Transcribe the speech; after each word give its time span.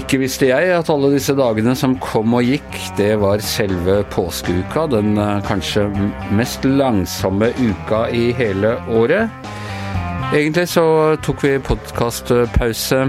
Ikke 0.00 0.20
visste 0.22 0.46
jeg 0.48 0.70
at 0.70 0.88
alle 0.92 1.10
disse 1.12 1.34
dagene 1.34 1.72
som 1.74 1.96
kom 1.98 2.36
og 2.38 2.46
gikk, 2.46 2.76
det 2.98 3.16
var 3.18 3.42
selve 3.42 4.00
påskeuka. 4.14 4.84
Den 4.92 5.18
eh, 5.18 5.40
kanskje 5.46 5.88
mest 6.34 6.64
langsomme 6.64 7.50
uka 7.58 8.04
i 8.14 8.30
hele 8.38 8.76
året. 8.94 9.28
Egentlig 10.30 10.68
så 10.70 10.84
tok 11.26 11.42
vi 11.42 11.56
podkastpause 11.66 13.02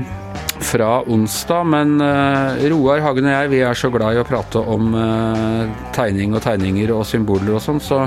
fra 0.61 0.89
onsdag, 1.09 1.63
men 1.69 1.95
uh, 2.01 2.57
Roar 2.69 3.01
Hagen 3.01 3.27
og 3.29 3.33
jeg 3.33 3.49
vi 3.51 3.61
er 3.65 3.77
så 3.77 3.89
glad 3.93 4.15
i 4.15 4.21
å 4.21 4.25
prate 4.25 4.61
om 4.61 4.93
uh, 4.93 5.69
tegning 5.93 6.35
og 6.37 6.43
tegninger 6.45 6.93
og 6.93 7.05
symboler 7.09 7.55
og 7.57 7.63
sånn, 7.65 7.81
så 7.81 8.03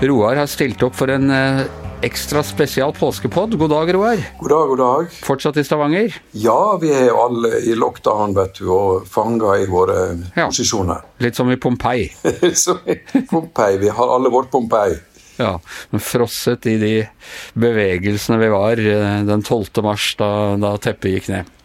Roar 0.00 0.38
har 0.40 0.48
stilt 0.48 0.80
opp 0.80 0.94
for 0.96 1.12
en 1.12 1.28
uh, 1.28 1.66
ekstra 2.00 2.40
spesial 2.46 2.94
påskepod. 2.96 3.52
God 3.60 3.70
dag, 3.70 3.90
Roar. 3.92 4.22
God 4.38 4.50
dag, 4.50 4.70
god 4.70 4.80
dag. 4.80 5.10
Fortsatt 5.26 5.58
i 5.60 5.64
Stavanger? 5.64 6.16
Ja, 6.32 6.78
vi 6.80 6.88
er 6.96 7.10
jo 7.10 7.18
alle 7.20 7.60
i 7.68 7.76
lockdown, 7.76 8.32
vet 8.38 8.62
du, 8.62 8.70
og 8.72 9.04
fanga 9.04 9.58
i 9.60 9.68
våre 9.68 9.98
ja. 10.32 10.46
posisjoner. 10.46 11.04
Litt 11.20 11.36
som 11.36 11.52
i 11.52 11.58
Pompeii? 11.60 12.08
som 12.64 12.80
i 12.88 12.96
Pompeii. 13.28 13.76
Vi 13.84 13.92
har 13.92 14.16
alle 14.16 14.32
vårt 14.32 14.48
Pompeii. 14.50 14.96
Ja, 15.36 15.58
men 15.92 16.04
frosset 16.04 16.64
i 16.68 16.78
de 16.80 16.94
bevegelsene 17.60 18.40
vi 18.40 18.52
var 18.52 18.80
eh, 18.80 19.22
den 19.28 19.44
12. 19.44 19.84
mars, 19.84 20.14
da, 20.20 20.30
da 20.60 20.74
teppet 20.80 21.18
gikk 21.18 21.32
ned. 21.32 21.56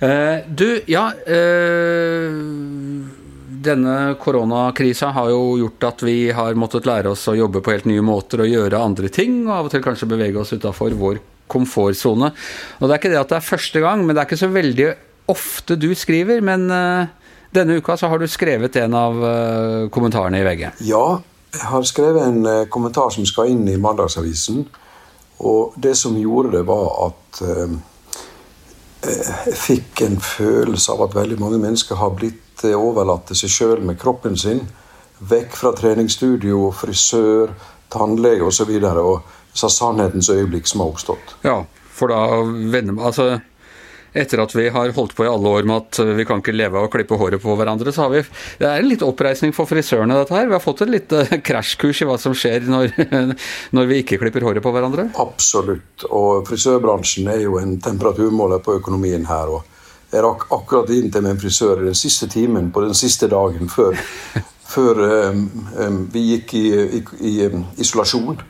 Uh, 0.00 0.40
du, 0.48 0.80
ja 0.90 1.10
uh, 1.12 3.20
Denne 3.62 4.14
koronakrisa 4.18 5.12
har 5.14 5.30
jo 5.30 5.56
gjort 5.60 5.86
at 5.86 6.04
vi 6.06 6.16
har 6.34 6.58
måttet 6.58 6.88
lære 6.88 7.12
oss 7.12 7.28
å 7.30 7.36
jobbe 7.38 7.62
på 7.62 7.74
helt 7.74 7.86
nye 7.86 8.02
måter 8.04 8.42
og 8.42 8.50
gjøre 8.50 8.80
andre 8.82 9.10
ting, 9.12 9.42
og 9.46 9.54
av 9.54 9.68
og 9.68 9.74
til 9.74 9.84
kanskje 9.84 10.10
bevege 10.10 10.40
oss 10.40 10.54
utafor 10.56 10.96
vår 10.98 11.20
komfortsone. 11.52 12.32
Og 12.80 12.86
det 12.86 12.94
er 12.94 13.00
ikke 13.02 13.12
det 13.12 13.20
at 13.22 13.34
det 13.34 13.38
er 13.38 13.50
første 13.52 13.82
gang, 13.84 14.02
men 14.04 14.16
det 14.16 14.22
er 14.22 14.30
ikke 14.30 14.40
så 14.42 14.50
veldig 14.52 14.88
ofte 15.32 15.76
du 15.78 15.92
skriver. 15.94 16.42
Men 16.42 16.66
uh, 16.72 17.10
denne 17.54 17.78
uka 17.78 17.98
så 18.00 18.10
har 18.10 18.18
du 18.18 18.26
skrevet 18.30 18.80
en 18.80 18.96
av 18.96 19.20
kommentarene 19.92 20.40
i 20.40 20.46
VG. 20.46 20.64
Ja, 20.88 21.20
jeg 21.52 21.68
har 21.68 21.82
skrevet 21.84 22.24
en 22.24 22.46
eh, 22.48 22.68
kommentar 22.72 23.10
som 23.12 23.26
skal 23.28 23.50
inn 23.52 23.66
i 23.68 23.76
Mandagsavisen. 23.80 24.64
Og 25.44 25.74
det 25.76 25.96
som 26.00 26.16
gjorde 26.16 26.54
det, 26.56 26.62
var 26.68 26.86
at 27.08 27.42
eh, 27.44 27.74
jeg 29.02 29.58
fikk 29.58 30.04
en 30.06 30.16
følelse 30.22 30.94
av 30.94 31.04
at 31.08 31.16
veldig 31.18 31.38
mange 31.42 31.58
mennesker 31.60 31.98
har 32.00 32.14
blitt 32.16 32.40
eh, 32.64 32.78
overlatt 32.78 33.28
til 33.30 33.42
seg 33.42 33.54
sjøl 33.56 33.84
med 33.86 34.00
kroppen 34.00 34.36
sin. 34.38 34.64
Vekk 35.30 35.54
fra 35.58 35.72
treningsstudio, 35.78 36.70
frisør, 36.74 37.54
tannlege 37.92 38.48
osv. 38.48 38.74
Og, 38.74 38.82
så 38.82 39.02
og 39.02 39.62
sa 39.62 39.70
sannhetens 39.70 40.30
øyeblikk 40.32 40.68
som 40.70 40.82
har 40.82 40.92
oppstått. 40.92 41.36
Ja, 41.46 41.62
for 41.92 42.12
da 42.12 42.42
vender 42.72 42.98
Altså 43.02 43.34
etter 44.12 44.42
at 44.42 44.52
vi 44.52 44.66
har 44.68 44.92
holdt 44.92 45.14
på 45.16 45.24
i 45.24 45.30
alle 45.30 45.48
år 45.48 45.66
med 45.68 45.86
at 45.86 46.00
vi 46.18 46.26
kan 46.28 46.42
ikke 46.42 46.52
leve 46.52 46.76
av 46.76 46.88
å 46.88 46.92
klippe 46.92 47.16
håret 47.16 47.40
på 47.40 47.54
hverandre, 47.56 47.92
så 47.94 48.04
har 48.04 48.10
vi 48.12 48.20
Det 48.60 48.68
er 48.68 48.82
en 48.82 48.88
litt 48.88 49.04
oppreisning 49.06 49.54
for 49.56 49.68
frisørene, 49.68 50.18
dette 50.20 50.36
her. 50.36 50.50
Vi 50.50 50.56
har 50.58 50.64
fått 50.64 50.84
et 50.84 50.92
lite 50.92 51.24
krasjkurs 51.48 52.02
i 52.04 52.08
hva 52.08 52.18
som 52.20 52.36
skjer 52.36 52.68
når, 52.68 52.92
når 53.76 53.88
vi 53.88 54.02
ikke 54.02 54.20
klipper 54.20 54.44
håret 54.44 54.64
på 54.64 54.72
hverandre. 54.74 55.08
Absolutt. 55.22 56.04
Og 56.10 56.44
frisørbransjen 56.48 57.30
er 57.32 57.46
jo 57.46 57.56
en 57.62 57.78
temperaturmåler 57.80 58.60
på 58.64 58.76
økonomien 58.82 59.24
her. 59.30 59.56
og 59.56 59.71
jeg 60.12 60.24
rakk 60.24 60.48
akkurat 60.52 60.90
inn 60.92 61.10
til 61.12 61.24
min 61.24 61.40
frisør 61.40 61.82
i 61.82 61.88
den 61.90 61.98
siste 61.98 62.28
timen 62.28 62.70
på 62.72 62.84
den 62.84 62.94
siste 62.96 63.28
dagen 63.32 63.70
før, 63.72 63.96
før 64.74 65.02
um, 65.32 65.46
um, 65.80 66.00
vi 66.12 66.26
gikk 66.34 66.56
i, 66.58 66.66
i, 66.98 67.04
i 67.32 67.34
um, 67.48 67.64
isolasjon. 67.80 68.40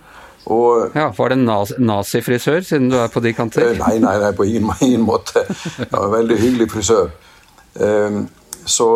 Og, 0.51 0.91
ja, 0.99 1.07
Var 1.15 1.31
det 1.31 1.39
en 1.39 1.51
nazifrisør, 1.87 2.61
siden 2.67 2.91
du 2.91 2.97
er 2.99 3.11
på 3.13 3.23
de 3.23 3.31
kanter? 3.37 3.69
Eh, 3.69 3.79
nei, 3.79 3.99
nei, 4.03 4.17
nei 4.19 4.33
på 4.35 4.47
ingen, 4.51 4.73
ingen 4.89 5.05
måte. 5.07 5.45
Ja, 5.85 6.03
veldig 6.11 6.39
hyggelig 6.41 6.71
frisør. 6.75 7.13
Så 8.65 8.89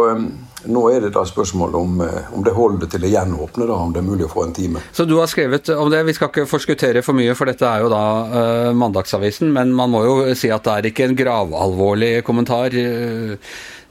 nå 0.70 0.82
er 0.90 1.04
det 1.04 1.12
da 1.14 1.22
spørsmål 1.26 1.74
om, 1.78 2.00
eh, 2.00 2.34
om 2.34 2.44
det 2.44 2.54
holder 2.56 2.90
til 2.90 3.06
å 3.06 3.10
gjenåpne, 3.10 3.66
da, 3.68 3.74
om 3.74 3.92
det 3.92 4.00
er 4.02 4.08
mulig 4.08 4.26
å 4.26 4.32
få 4.32 4.46
en 4.46 4.54
time. 4.56 4.82
Så 4.92 5.06
du 5.06 5.16
har 5.18 5.26
skrevet 5.30 5.68
om 5.76 5.90
det. 5.90 6.04
Vi 6.06 6.14
skal 6.16 6.30
ikke 6.30 6.46
forskuttere 6.50 7.02
for 7.02 7.14
mye, 7.14 7.34
for 7.34 7.46
dette 7.46 7.66
er 7.66 7.84
jo 7.84 7.90
da 7.92 8.02
uh, 8.26 8.72
Mandagsavisen. 8.74 9.52
Men 9.52 9.72
man 9.76 9.90
må 9.90 10.02
jo 10.04 10.34
si 10.34 10.50
at 10.50 10.64
det 10.64 10.74
er 10.74 10.90
ikke 10.90 11.06
en 11.06 11.18
gravalvorlig 11.18 12.24
kommentar. 12.26 12.74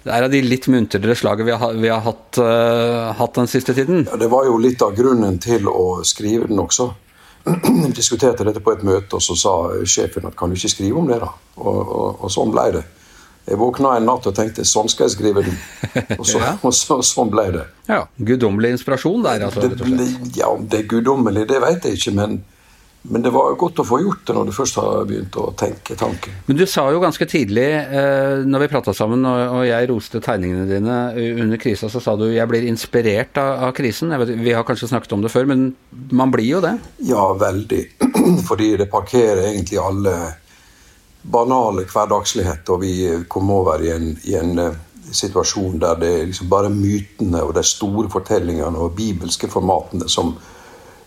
Det 0.06 0.14
er 0.14 0.28
av 0.28 0.32
de 0.32 0.42
litt 0.46 0.68
muntrere 0.70 1.16
slaget 1.18 1.48
vi 1.48 1.56
har, 1.56 1.80
vi 1.80 1.90
har 1.90 2.04
hatt, 2.06 2.42
uh, 2.42 3.14
hatt, 3.18 3.36
den 3.40 3.50
siste 3.52 3.74
tiden. 3.74 4.06
Ja, 4.10 4.20
Det 4.20 4.30
var 4.32 4.46
jo 4.46 4.60
litt 4.62 4.82
av 4.86 4.96
grunnen 4.98 5.40
til 5.40 5.70
å 5.72 6.04
skrive 6.04 6.50
den 6.52 6.62
også. 6.62 6.92
Vi 7.46 7.92
diskuterte 8.02 8.46
dette 8.46 8.62
på 8.64 8.74
et 8.74 8.84
møte, 8.84 9.18
og 9.18 9.24
så 9.24 9.38
sa 9.38 9.56
sjefen 9.86 10.26
at 10.26 10.38
kan 10.38 10.50
du 10.50 10.58
ikke 10.58 10.76
skrive 10.76 10.98
om 10.98 11.10
det, 11.10 11.22
da? 11.22 11.30
Og, 11.62 11.82
og, 11.82 12.24
og 12.26 12.32
sånn 12.34 12.54
ble 12.54 12.72
det. 12.80 12.86
Jeg 13.46 13.60
våkna 13.62 13.94
en 14.00 14.08
natt 14.10 14.26
og 14.26 14.34
tenkte 14.34 14.66
sånn 14.66 14.90
skal 14.90 15.06
jeg 15.06 15.16
skrive 15.18 15.44
den. 15.46 15.58
Og, 16.20 16.26
så, 16.26 16.40
ja. 16.42 16.56
og 16.66 16.74
så, 16.74 16.98
sånn 17.06 17.30
ble 17.30 17.46
det. 17.54 17.68
Ja, 17.88 18.02
Guddommelig 18.18 18.74
inspirasjon 18.76 19.22
der, 19.26 19.46
altså? 19.48 19.68
Det, 19.70 20.10
ja, 20.36 20.50
om 20.50 20.66
det 20.70 20.82
er 20.82 20.90
guddommelig, 20.90 21.46
det 21.52 21.62
vet 21.62 21.86
jeg 21.86 22.00
ikke, 22.00 22.14
men 22.18 22.40
men 23.10 23.22
det 23.22 23.30
var 23.34 23.54
godt 23.60 23.82
å 23.82 23.86
få 23.86 24.00
gjort 24.02 24.24
det 24.26 24.34
når 24.34 24.48
du 24.50 24.54
først 24.56 24.78
har 24.80 25.04
begynt 25.06 25.36
å 25.38 25.50
tenke 25.58 25.98
tanken. 26.00 26.34
Men 26.48 26.58
du 26.58 26.64
sa 26.70 26.88
jo 26.94 27.02
ganske 27.04 27.28
tidlig, 27.30 27.68
eh, 27.84 28.42
når 28.48 28.64
vi 28.64 28.70
prata 28.72 28.96
sammen 28.98 29.26
og, 29.30 29.62
jeg 29.68 29.90
roste 29.92 30.22
tegningene 30.26 30.66
dine 30.70 30.96
under 31.44 31.62
krisa, 31.62 31.90
så 31.92 32.02
sa 32.02 32.16
du 32.18 32.26
jeg 32.32 32.50
blir 32.50 32.66
inspirert 32.66 33.38
av, 33.42 33.68
av 33.68 33.76
krisen. 33.78 34.14
Vet, 34.22 34.34
vi 34.42 34.56
har 34.58 34.66
kanskje 34.66 34.90
snakket 34.90 35.14
om 35.18 35.26
det 35.26 35.34
før, 35.34 35.46
men 35.52 35.68
man 36.10 36.34
blir 36.34 36.50
jo 36.56 36.64
det? 36.66 36.74
Ja, 37.06 37.28
veldig. 37.38 37.84
Fordi 38.50 38.74
det 38.82 38.90
parkerer 38.94 39.52
egentlig 39.52 39.82
alle 39.82 40.16
banale 41.32 41.86
hverdagsligheter, 41.90 42.74
og 42.74 42.82
vi 42.82 43.24
kom 43.30 43.52
over 43.52 43.82
i 43.82 43.92
en, 43.94 44.12
i 44.24 44.36
en 44.40 44.60
uh, 44.60 44.76
situasjon 45.12 45.80
der 45.82 46.00
det 46.02 46.12
er 46.12 46.28
liksom 46.30 46.50
bare 46.50 46.70
mytene 46.74 47.44
og 47.44 47.54
de 47.56 47.64
store 47.64 48.10
fortellingene 48.10 48.78
og 48.78 48.96
bibelske 48.98 49.50
formatene 49.52 50.10
som 50.10 50.36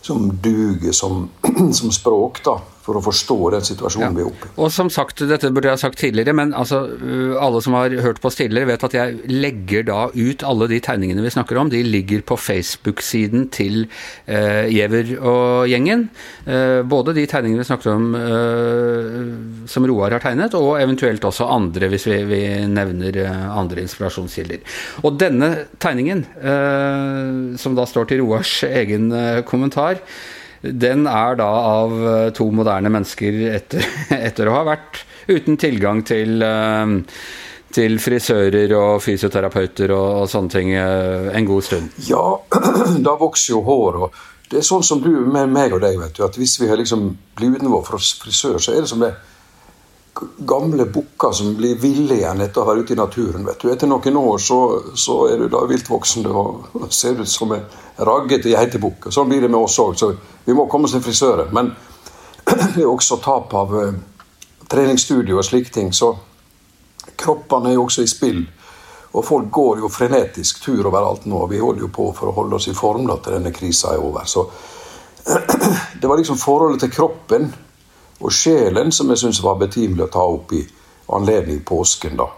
som 0.00 0.30
duger 0.42 0.92
som, 0.92 1.28
som 1.78 1.92
språk 1.92 2.40
da, 2.44 2.58
for 2.88 2.98
å 2.98 3.04
forstå 3.04 3.38
den 3.54 3.66
situasjonen 3.66 4.06
ja. 4.06 4.14
vi 4.16 4.24
er 4.24 4.30
oppe 4.30 4.48
i. 4.48 4.54
Og 4.64 4.72
som 4.72 4.90
sagt, 4.92 5.20
dette 5.28 5.50
burde 5.52 5.68
jeg 5.68 5.76
ha 5.76 5.82
sagt 5.82 6.00
tidligere, 6.00 6.34
men 6.36 6.54
altså, 6.56 6.80
øh, 6.96 7.34
alle 7.40 7.60
som 7.64 7.76
har 7.76 7.92
hørt 8.04 8.22
på 8.22 8.30
oss 8.30 8.38
tidligere, 8.40 8.70
vet 8.72 8.86
at 8.88 8.96
jeg 8.96 9.18
legger 9.28 9.84
da 9.88 9.98
ut 10.14 10.44
alle 10.46 10.70
de 10.70 10.80
tegningene 10.84 11.24
vi 11.24 11.32
snakker 11.34 11.60
om. 11.60 11.72
De 11.72 11.82
ligger 11.84 12.24
på 12.28 12.38
Facebook-siden 12.40 13.48
til 13.54 13.84
Giæver 14.28 15.14
og 15.18 15.68
gjengen. 15.70 16.06
Eh, 16.48 16.80
både 16.88 17.14
de 17.16 17.26
tegningene 17.28 17.62
vi 17.62 17.68
snakker 17.68 17.92
om 17.92 18.08
eh, 18.18 19.66
som 19.70 19.86
Roar 19.88 20.16
har 20.16 20.24
tegnet, 20.24 20.56
og 20.58 20.78
eventuelt 20.80 21.24
også 21.28 21.48
andre, 21.52 21.90
hvis 21.92 22.08
vi, 22.08 22.18
vi 22.28 22.42
nevner 22.70 23.20
andre 23.52 23.84
inspirasjonskilder. 23.84 24.64
Og 25.04 25.18
denne 25.20 25.50
tegningen, 25.82 26.24
som 27.60 27.76
da 27.76 27.84
står 27.88 28.08
til 28.10 28.22
Roars 28.22 28.52
egen 28.68 29.10
kommentar, 29.48 30.00
den 30.62 31.06
er 31.06 31.36
da 31.38 31.48
av 31.48 31.92
eh, 32.12 32.30
to 32.36 32.48
moderne 32.54 32.90
mennesker 32.92 33.42
etter, 33.52 33.84
etter 34.28 34.48
å 34.48 34.56
ha 34.58 34.64
vært 34.68 35.04
uten 35.28 35.58
tilgang 35.60 36.02
til, 36.08 36.42
eh, 36.42 36.94
til 37.74 37.98
frisører 38.02 38.74
og 38.78 39.02
fysioterapeuter 39.04 39.92
og, 39.94 40.08
og, 40.22 40.26
sånne 40.32 40.54
ting 40.54 40.74
eh, 40.74 41.30
en 41.36 41.48
god 41.48 41.68
stund. 41.68 42.02
Ja, 42.08 42.24
da 43.06 43.16
vokser 43.20 43.54
jo 43.54 43.62
hår. 43.68 44.02
og 44.06 44.20
Det 44.50 44.62
er 44.62 44.68
sånn 44.68 44.86
som 44.86 45.02
du 45.04 45.10
med 45.10 45.52
meg 45.54 45.76
og 45.76 45.84
deg, 45.84 45.98
vet 46.00 46.18
du, 46.18 46.24
at 46.26 46.38
hvis 46.40 46.58
vi 46.62 46.70
har 46.70 46.80
liksom 46.80 47.10
blitt 47.38 47.60
utenfor 47.60 48.02
frisør, 48.24 48.58
så 48.58 48.74
er 48.74 48.82
det 48.82 48.90
som 48.90 49.04
det 49.04 49.14
gamle 50.38 50.84
bukker 50.84 51.32
som 51.32 51.56
blir 51.56 51.78
ville 51.78 52.14
igjen 52.14 52.40
etter 52.40 52.60
å 52.60 52.64
ha 52.64 52.72
vært 52.72 52.88
ute 52.88 52.94
i 52.94 52.98
naturen. 52.98 53.46
vet 53.46 53.60
du. 53.60 53.70
Etter 53.72 53.90
noen 53.90 54.16
år 54.16 54.38
så, 54.42 54.58
så 54.94 55.18
er 55.30 55.38
du 55.38 55.48
da 55.52 55.64
viltvoksen 55.68 56.26
og 56.26 56.68
ser 57.00 57.20
ut 57.20 57.28
som 57.28 57.52
en 57.54 57.66
raggete 57.98 58.52
geitebukk. 58.52 59.10
Sånn 59.14 59.28
blir 59.30 59.42
det 59.44 59.50
med 59.52 59.60
oss 59.60 59.78
òg, 59.82 59.96
så 59.98 60.12
vi 60.44 60.54
må 60.54 60.66
komme 60.70 60.88
oss 60.88 60.96
til 60.96 61.04
frisøren. 61.04 61.52
Men 61.54 61.72
det 62.74 62.82
er 62.82 62.88
også 62.90 63.20
tap 63.22 63.54
av 63.54 63.74
uh, 63.74 63.92
treningsstudio 64.70 65.38
og 65.38 65.46
slike 65.46 65.74
ting. 65.74 65.92
Så 65.92 66.12
kroppene 67.18 67.72
er 67.72 67.78
jo 67.78 67.86
også 67.86 68.06
i 68.06 68.10
spill. 68.10 68.42
Og 69.12 69.24
folk 69.24 69.48
går 69.52 69.80
jo 69.82 69.88
frenetisk 69.92 70.60
tur 70.64 70.90
overalt 70.90 71.24
nå. 71.26 71.46
Vi 71.50 71.62
holder 71.62 71.86
jo 71.86 71.92
på 71.94 72.10
for 72.16 72.30
å 72.30 72.36
holde 72.36 72.58
oss 72.58 72.68
i 72.68 72.76
form 72.76 73.06
da, 73.08 73.16
til 73.22 73.38
denne 73.38 73.54
krisa 73.54 73.94
er 73.94 74.04
over. 74.04 74.26
Så 74.28 74.44
det 76.00 76.06
var 76.08 76.20
liksom 76.20 76.38
forholdet 76.40 76.84
til 76.84 76.94
kroppen 76.94 77.48
og 78.18 78.34
sjelen 78.34 78.92
som 78.94 79.10
jeg 79.12 79.22
syns 79.24 79.42
var 79.44 79.60
betimelig 79.60 80.08
å 80.08 80.12
ta 80.12 80.26
opp 80.26 80.52
i 80.56 80.64
anledning 81.14 81.62
påsken. 81.66 82.16
da 82.18 82.28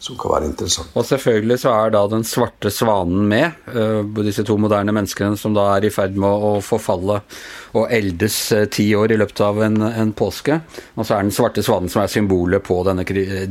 som 0.00 0.16
kan 0.16 0.32
være 0.32 0.48
interessant. 0.48 0.88
Og 0.96 1.04
selvfølgelig 1.04 1.58
så 1.60 1.72
er 1.76 1.90
da 1.92 2.00
den 2.08 2.22
svarte 2.24 2.70
svanen 2.72 3.26
med, 3.28 3.58
uh, 3.74 4.00
disse 4.24 4.44
to 4.48 4.56
moderne 4.60 4.94
menneskene 4.96 5.36
som 5.36 5.52
da 5.56 5.66
er 5.74 5.86
i 5.86 5.92
ferd 5.92 6.16
med 6.20 6.46
å 6.48 6.52
forfalle 6.64 7.18
og 7.76 7.92
eldes 7.92 8.38
uh, 8.56 8.64
ti 8.72 8.88
år 8.96 9.12
i 9.12 9.18
løpet 9.20 9.42
av 9.44 9.60
en, 9.66 9.76
en, 9.90 10.14
påske. 10.16 10.56
Og 10.96 11.04
så 11.04 11.18
er 11.18 11.26
den 11.26 11.36
svarte 11.36 11.64
svanen 11.66 11.92
som 11.92 12.00
er 12.00 12.08
denne, 12.88 13.04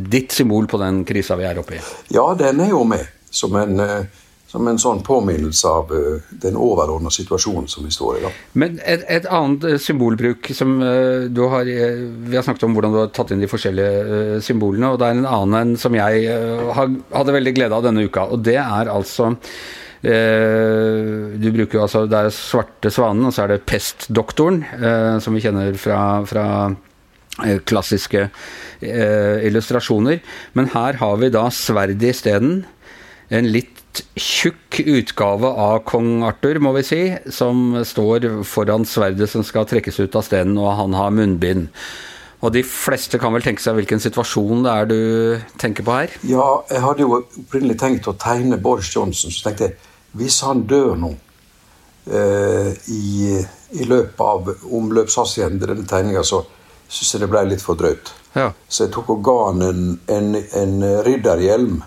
ditt 0.10 0.34
symbol 0.34 0.66
på 0.70 0.82
den 0.82 1.04
krisa 1.06 1.38
vi 1.38 1.46
er 1.46 1.62
oppe 1.62 1.78
i. 1.78 1.84
Ja, 2.18 2.26
den 2.38 2.66
er 2.66 2.74
jo 2.74 2.82
med 2.88 3.06
som 3.30 3.54
en, 3.56 3.78
som 4.50 4.66
en 4.66 4.80
sånn 4.82 5.04
påminnelse 5.06 5.70
av 5.70 5.92
uh, 5.94 6.30
den 6.42 6.58
overordna 6.58 7.12
situasjonen 7.14 7.68
som 7.70 7.86
vi 7.86 7.94
står 7.94 8.18
i. 8.18 8.22
da. 8.24 8.32
Men 8.62 8.80
et, 8.82 9.04
et 9.06 9.28
annet 9.30 9.68
eh, 9.70 9.82
symbolbruk 9.82 10.50
som 10.58 10.80
uh, 10.82 11.28
du 11.30 11.44
har 11.52 11.70
Vi 11.70 12.38
har 12.38 12.46
snakket 12.46 12.66
om 12.66 12.78
hvordan 12.78 12.96
du 12.96 13.00
har 13.04 13.12
tatt 13.14 13.34
inn 13.34 13.44
de 13.44 13.50
forskjellige 13.50 14.40
symbolene, 14.46 14.90
og 14.90 15.02
det 15.02 15.10
er 15.10 15.20
en 15.20 15.30
annen 15.30 15.58
en 15.60 15.76
som 15.78 15.94
jeg 15.94 16.26
hadde 16.74 17.36
veldig 17.36 17.54
glede 17.58 17.78
av 17.78 17.86
denne 17.86 18.06
uka. 18.08 18.26
Og 18.34 18.42
det 18.46 18.58
er 18.62 18.90
altså 18.92 19.36
du 20.00 21.48
bruker 21.52 21.76
jo 21.76 21.82
altså 21.84 22.06
Det 22.08 22.16
er 22.16 22.30
Svarte 22.32 22.88
svanen, 22.94 23.26
og 23.28 23.34
så 23.36 23.44
er 23.44 23.52
det 23.52 23.66
Pestdoktoren, 23.68 24.62
som 25.20 25.36
vi 25.36 25.42
kjenner 25.44 25.76
fra, 25.76 26.22
fra 26.30 26.46
klassiske 27.68 28.30
illustrasjoner. 28.80 30.22
Men 30.56 30.72
her 30.72 31.02
har 31.02 31.20
vi 31.20 31.34
da 31.36 31.44
sverdet 31.52 32.14
isteden. 32.14 32.62
En 33.28 33.52
litt 33.52 33.79
tjukk 34.20 34.80
utgave 34.86 35.50
av 35.50 35.82
kong 35.88 36.24
Arthur, 36.28 36.60
må 36.64 36.74
vi 36.78 36.84
si, 36.86 37.02
som 37.34 37.80
står 37.86 38.30
foran 38.48 38.86
sverdet 38.88 39.30
som 39.32 39.44
skal 39.46 39.68
trekkes 39.70 40.00
ut 40.04 40.16
av 40.20 40.26
stenen, 40.28 40.58
og 40.62 40.76
han 40.80 40.96
har 40.98 41.14
munnbind. 41.16 41.70
Og 42.40 42.54
de 42.56 42.62
fleste 42.64 43.20
kan 43.20 43.34
vel 43.36 43.44
tenke 43.44 43.64
seg 43.64 43.76
hvilken 43.76 44.00
situasjon 44.00 44.64
det 44.64 44.74
er 44.74 44.88
du 44.88 45.00
tenker 45.60 45.84
på 45.84 45.96
her? 45.98 46.14
Ja, 46.24 46.62
jeg 46.72 46.84
hadde 46.86 47.04
jo 47.04 47.18
opprinnelig 47.18 47.80
tenkt 47.82 48.08
å 48.08 48.16
tegne 48.20 48.60
Boris 48.62 48.92
Johnson, 48.94 49.34
så 49.34 49.50
tenkte 49.50 49.68
jeg 49.68 49.76
hvis 50.20 50.40
han 50.48 50.64
dør 50.70 50.96
nå 50.98 51.12
eh, 52.10 52.72
i, 52.96 53.36
i, 53.76 53.84
løpet 53.84 54.24
av 54.24 54.48
omløpshastigheten 54.80 55.60
til 55.60 55.74
denne 55.74 55.90
tegninga, 55.90 56.24
så 56.26 56.42
syns 56.88 57.14
jeg 57.14 57.26
det 57.26 57.30
ble 57.30 57.44
litt 57.52 57.64
for 57.66 57.78
drøyt. 57.80 58.14
Ja. 58.38 58.50
Så 58.72 58.88
jeg 58.88 58.96
tok 58.96 59.12
og 59.18 59.22
ga 59.26 59.38
han 59.50 59.66
en, 59.68 59.84
en, 60.10 60.32
en 60.58 60.76
ridderhjelm 61.06 61.82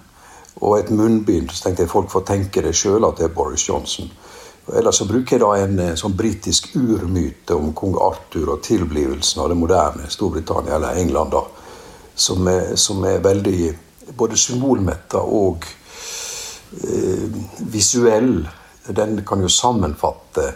og 0.63 0.79
et 0.79 0.91
munnbind. 0.95 1.51
Så 1.51 1.67
tenkte 1.67 1.85
jeg 1.85 1.93
folk 1.93 2.11
får 2.13 2.27
tenke 2.29 2.63
det 2.65 2.75
sjøl 2.79 3.05
at 3.09 3.19
det 3.19 3.29
er 3.29 3.35
Boris 3.35 3.67
Johnson. 3.69 4.11
Ellers 4.79 5.01
så 5.01 5.09
bruker 5.09 5.37
jeg 5.37 5.43
da 5.43 5.53
en 5.59 5.79
eh, 5.83 5.95
sånn 5.99 6.15
britisk 6.17 6.71
urmyte 6.79 7.57
om 7.59 7.73
kong 7.75 7.97
Arthur 7.99 8.55
og 8.55 8.63
tilblivelsen 8.63 9.43
av 9.43 9.51
det 9.51 9.59
moderne 9.59 10.11
Storbritannia, 10.11 10.77
eller 10.77 11.01
England, 11.03 11.35
da, 11.35 11.43
som 12.15 12.47
er, 12.47 12.77
som 12.79 13.03
er 13.09 13.25
veldig 13.25 13.73
både 14.19 14.39
symbolmetta 14.39 15.25
og 15.27 15.67
eh, 16.79 17.27
visuell. 17.75 18.37
Den 18.87 19.19
kan 19.27 19.43
jo 19.43 19.51
sammenfatte 19.51 20.47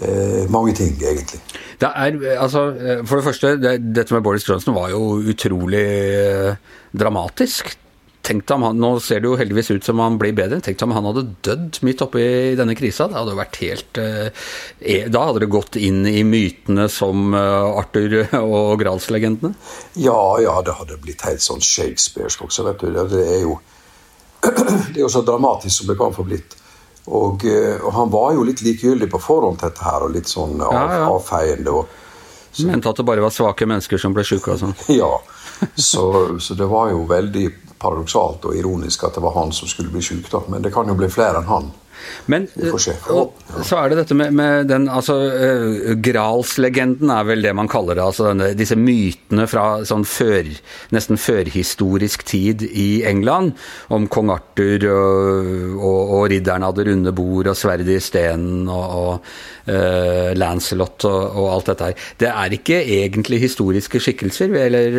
eh, 0.00 0.48
mange 0.48 0.72
ting, 0.80 0.96
egentlig. 0.96 1.42
Det 1.82 1.92
er, 1.92 2.16
altså, 2.38 2.64
eh, 2.72 3.04
for 3.04 3.20
det 3.20 3.28
første, 3.28 3.54
det, 3.60 3.76
dette 3.92 4.16
med 4.16 4.24
Boris 4.24 4.48
Johnson 4.48 4.76
var 4.76 4.88
jo 4.94 5.20
utrolig 5.20 5.84
eh, 5.84 6.56
dramatisk. 6.96 7.74
Tenk 8.22 8.44
deg 8.46 8.54
om 8.54 8.64
han, 8.68 8.78
Nå 8.78 8.92
ser 9.02 9.22
det 9.22 9.26
jo 9.26 9.38
heldigvis 9.38 9.72
ut 9.72 9.86
som 9.86 9.98
han 10.02 10.18
blir 10.20 10.34
bedre. 10.36 10.60
Tenk 10.62 10.78
deg 10.78 10.86
om 10.86 10.94
han 10.94 11.08
hadde 11.10 11.24
dødd 11.42 11.80
midt 11.86 12.04
oppi 12.04 12.22
denne 12.58 12.76
krisa. 12.78 13.08
Det 13.10 13.18
hadde 13.18 13.36
vært 13.38 13.58
helt 13.64 14.00
eh, 14.02 15.04
Da 15.10 15.24
hadde 15.26 15.42
det 15.42 15.50
gått 15.52 15.78
inn 15.80 16.04
i 16.06 16.22
mytene 16.26 16.86
som 16.92 17.34
eh, 17.34 17.80
Arthur 17.82 18.16
og 18.38 18.78
Grals-legendene? 18.82 19.56
Ja, 19.98 20.38
ja, 20.42 20.56
det 20.62 20.78
hadde 20.78 21.00
blitt 21.02 21.26
helt 21.26 21.42
sånn 21.42 21.62
shakespearsk 21.62 22.46
også, 22.46 22.66
vet 22.70 22.84
du. 22.84 23.02
Det 23.10 23.26
er 23.26 23.42
jo, 23.42 23.58
det 24.46 24.96
er 24.96 25.04
jo 25.04 25.12
så 25.12 25.24
dramatisk 25.26 25.80
som 25.80 25.90
det 25.90 25.98
kan 25.98 26.14
få 26.14 26.26
blitt. 26.28 26.58
Og, 27.10 27.42
eh, 27.50 27.80
og, 27.82 27.90
han 27.96 28.10
var 28.12 28.36
jo 28.36 28.46
litt 28.46 28.62
likegyldig 28.62 29.10
på 29.10 29.18
forhånd 29.22 29.58
til 29.58 29.72
dette 29.72 29.82
her, 29.82 30.06
og 30.06 30.14
litt 30.14 30.30
sånn 30.30 30.60
av, 30.62 30.76
ja, 30.76 31.00
ja. 31.00 31.10
avfeiende. 31.10 31.74
Og, 31.74 31.98
så. 32.52 32.68
Mente 32.68 32.92
at 32.92 33.00
det 33.00 33.08
bare 33.08 33.24
var 33.24 33.34
svake 33.34 33.66
mennesker 33.66 33.98
som 33.98 34.14
ble 34.14 34.24
sjuke 34.26 34.54
og 34.54 34.62
sånn? 34.62 34.78
Ja. 35.00 35.10
Så, 35.78 36.04
så, 36.42 36.56
det 36.58 36.66
var 36.66 36.90
jo 36.90 37.04
veldig 37.06 37.44
paradoksalt 37.82 38.48
og 38.48 38.58
ironisk 38.58 39.04
at 39.08 39.18
det 39.18 39.24
var 39.24 39.36
han 39.36 39.54
som 39.54 39.70
skulle 39.70 39.92
bli 39.92 40.02
sjuk, 40.04 40.30
men 40.48 40.62
det 40.64 40.72
kan 40.74 40.88
jo 40.88 40.98
bli 40.98 41.10
flere 41.12 41.42
enn 41.42 41.50
han. 41.50 41.72
Men 42.30 42.46
og, 43.10 43.32
så 43.66 43.78
er 43.78 43.90
det 43.90 43.98
dette 44.02 44.16
med, 44.16 44.34
med 44.36 44.68
den 44.70 44.88
altså 44.90 45.16
uh, 45.32 45.92
Gralslegenden 46.02 47.10
er 47.14 47.26
vel 47.28 47.44
det 47.44 47.54
man 47.56 47.70
kaller 47.70 47.98
det. 47.98 48.04
altså 48.04 48.28
denne, 48.30 48.52
Disse 48.58 48.78
mytene 48.78 49.46
fra 49.50 49.82
sånn 49.88 50.04
før, 50.08 50.48
nesten 50.94 51.20
førhistorisk 51.20 52.24
tid 52.28 52.64
i 52.66 53.02
England. 53.08 53.54
Om 53.92 54.08
kong 54.12 54.32
Arthur 54.34 54.86
og, 54.90 55.50
og, 55.78 56.14
og 56.18 56.26
ridderen 56.32 56.66
av 56.66 56.76
det 56.78 56.88
runde 56.90 57.14
bord 57.16 57.50
og 57.50 57.58
sverdet 57.58 57.96
i 57.96 58.02
stenen 58.02 58.70
og, 58.70 58.96
og 59.02 59.12
uh, 59.70 60.32
Lancelot 60.38 61.08
og, 61.10 61.22
og, 61.26 61.48
alt 61.56 61.72
dette 61.72 61.90
her. 61.90 62.08
Det 62.22 62.30
er 62.32 62.58
ikke 62.58 62.80
egentlig 63.02 63.42
historiske 63.42 64.02
skikkelser, 64.02 64.54
eller 64.66 64.98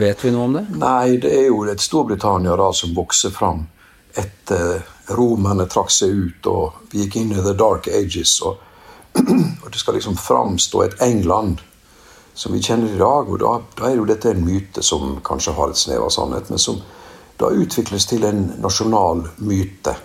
vet 0.00 0.24
vi 0.24 0.34
noe 0.34 0.48
om 0.48 0.58
det? 0.58 0.66
Nei, 0.80 1.18
det 1.22 1.32
er 1.42 1.48
jo 1.50 1.62
et 1.68 1.82
Storbritannia 1.82 2.21
da 2.22 2.72
som 2.72 2.94
vokser 2.94 3.30
fram 3.30 3.66
etter 4.14 4.82
romerne 5.16 5.66
trakk 5.66 5.90
seg 5.90 6.10
ut, 6.10 6.46
og 6.46 6.88
vi 6.92 7.04
gikk 7.04 7.16
inn 7.16 7.32
i 7.32 7.42
the 7.42 7.54
dark 7.58 7.88
ages. 7.88 8.40
Og, 8.42 8.58
og 9.62 9.68
det 9.72 9.80
skal 9.80 9.96
liksom 9.98 10.16
framstå 10.16 10.82
et 10.84 10.96
England 11.02 11.62
som 12.34 12.52
vi 12.52 12.62
kjenner 12.62 12.92
i 12.92 13.00
dag. 13.00 13.28
Og 13.28 13.40
da, 13.40 13.54
da 13.78 13.88
er 13.88 13.96
jo 13.98 14.08
dette 14.08 14.30
en 14.30 14.44
myte 14.44 14.84
som 14.84 15.18
kanskje 15.24 15.56
har 15.56 15.72
et 15.72 15.80
snev 15.80 16.06
av 16.06 16.12
sannhet, 16.14 16.50
men 16.50 16.60
som 16.60 16.80
da 17.40 17.50
utvikles 17.50 18.06
til 18.06 18.24
en 18.28 18.44
nasjonal 18.62 19.26
myte. 19.42 19.96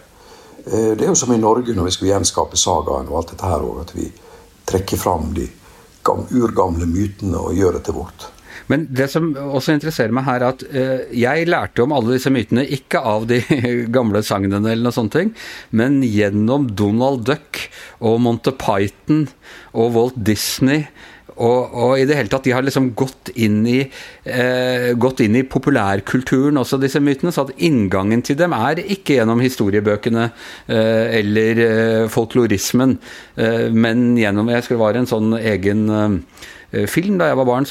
Eh, 0.66 0.94
det 0.98 1.06
er 1.06 1.12
jo 1.12 1.20
som 1.20 1.34
i 1.34 1.42
Norge 1.42 1.76
når 1.76 1.90
vi 1.90 1.96
skal 1.98 2.12
gjenskape 2.14 2.60
sagaen 2.60 3.12
og 3.12 3.22
alt 3.22 3.36
dette 3.36 3.52
her 3.52 3.68
òg, 3.68 3.84
at 3.84 3.94
vi 3.96 4.10
trekker 4.68 5.00
fram 5.00 5.32
de 5.36 5.48
urgamle 6.08 6.88
mytene 6.88 7.40
og 7.40 7.56
gjør 7.56 7.78
det 7.78 7.86
til 7.88 7.98
vårt. 8.00 8.30
Men 8.72 8.88
det 8.92 9.10
som 9.12 9.30
også 9.32 9.76
interesserer 9.78 10.16
meg 10.16 10.28
her, 10.28 10.44
er 10.44 10.56
at 10.56 10.64
uh, 10.68 11.04
jeg 11.16 11.50
lærte 11.50 11.84
om 11.86 11.96
alle 11.96 12.18
disse 12.18 12.32
mytene 12.34 12.66
ikke 12.78 13.02
av 13.02 13.28
de 13.30 13.42
gamle 13.98 14.24
sagnene 14.26 14.74
eller 14.74 14.90
noe 14.90 14.96
sånt, 14.96 15.16
men 15.72 16.02
gjennom 16.06 16.68
Donald 16.78 17.24
Duck 17.28 17.68
og 18.04 18.20
Monty 18.24 18.54
Python 18.60 19.28
og 19.74 19.94
Walt 19.96 20.20
Disney. 20.28 20.86
Og, 21.38 21.70
og, 21.70 21.92
i 22.02 22.06
det 22.10 22.16
hele 22.18 22.32
tatt, 22.32 22.48
de 22.48 22.54
har 22.56 22.66
liksom 22.66 22.92
gått 22.98 23.30
inn 23.38 23.60
i, 23.70 23.80
eh, 24.26 24.90
gått 24.98 25.22
inn 25.22 25.38
i 25.38 25.46
populærkulturen 25.46 26.58
også, 26.58 26.80
disse 26.82 27.02
mytene. 27.04 27.34
Så 27.34 27.46
at 27.46 27.62
inngangen 27.62 28.24
til 28.26 28.40
dem 28.40 28.56
er 28.58 28.82
ikke 28.82 29.20
gjennom 29.20 29.44
historiebøkene 29.46 30.26
eh, 30.26 31.20
eller 31.20 31.64
eh, 31.68 32.06
folklorismen, 32.14 32.98
eh, 33.38 33.68
men 33.70 34.10
gjennom 34.18 34.50
Jeg 34.50 34.66
skulle 34.66 34.82
være 34.82 35.04
en 35.04 35.12
sånn 35.12 35.38
egen 35.38 35.86
eh, 35.94 36.48
film 36.92 37.16
da 37.20 37.30
jeg 37.30 37.38
var 37.40 37.48
barn, 37.48 37.68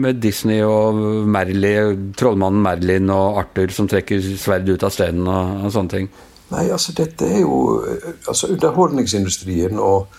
med 0.00 0.22
Disney 0.22 0.62
og 0.64 0.96
Merlin, 1.28 2.12
trollmannen 2.16 2.62
Merlin 2.64 3.10
og 3.12 3.42
Arthur 3.42 3.74
som 3.74 3.88
trekker 3.90 4.22
sverd 4.40 4.68
ut 4.70 4.86
av 4.86 4.94
steinen 4.94 5.28
og, 5.28 5.66
og, 5.66 5.72
sånne 5.74 5.92
ting? 5.92 6.08
Nei, 6.48 6.64
altså 6.72 6.94
dette 6.96 7.28
er 7.28 7.42
jo 7.42 7.58
eh, 7.84 8.06
altså 8.24 8.48
Underholdningsindustrien 8.54 9.76
og, 9.84 10.16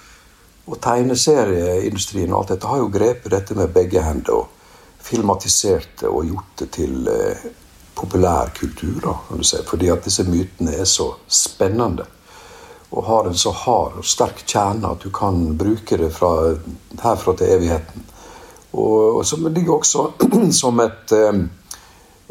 og 0.70 0.78
tegneserieindustrien 0.84 2.30
og 2.30 2.44
alt 2.44 2.54
dette 2.54 2.70
har 2.70 2.84
jo 2.84 2.92
grepet 2.94 3.34
dette 3.34 3.58
med 3.58 3.74
begge 3.74 4.04
hender 4.06 4.44
og 4.44 4.56
filmatisert 5.02 6.04
det 6.04 6.12
og 6.12 6.28
gjort 6.28 6.54
det 6.62 6.70
til 6.76 7.10
eh, 7.10 7.50
populærkultur, 7.98 9.02
da, 9.04 9.16
kan 9.28 9.42
du 9.42 9.48
si. 9.48 9.58
Fordi 9.66 9.90
at 9.90 10.06
disse 10.06 10.24
mytene 10.28 10.78
er 10.78 10.88
så 10.88 11.12
spennende 11.26 12.06
og 12.90 13.06
har 13.06 13.28
en 13.30 13.38
så 13.38 13.52
hard 13.54 14.00
og 14.02 14.06
sterk 14.06 14.42
kjerne 14.50 14.90
at 14.90 15.04
du 15.04 15.12
kan 15.14 15.58
bruke 15.58 15.98
det 15.98 16.10
fra 16.14 16.56
herfra 17.04 17.36
til 17.38 17.52
evigheten. 17.58 18.06
Og, 18.74 19.18
og 19.18 19.26
som 19.26 19.48
ligger 19.48 19.80
også 19.80 20.10
som 20.62 20.80
et 20.84 21.14
um, 21.18 21.46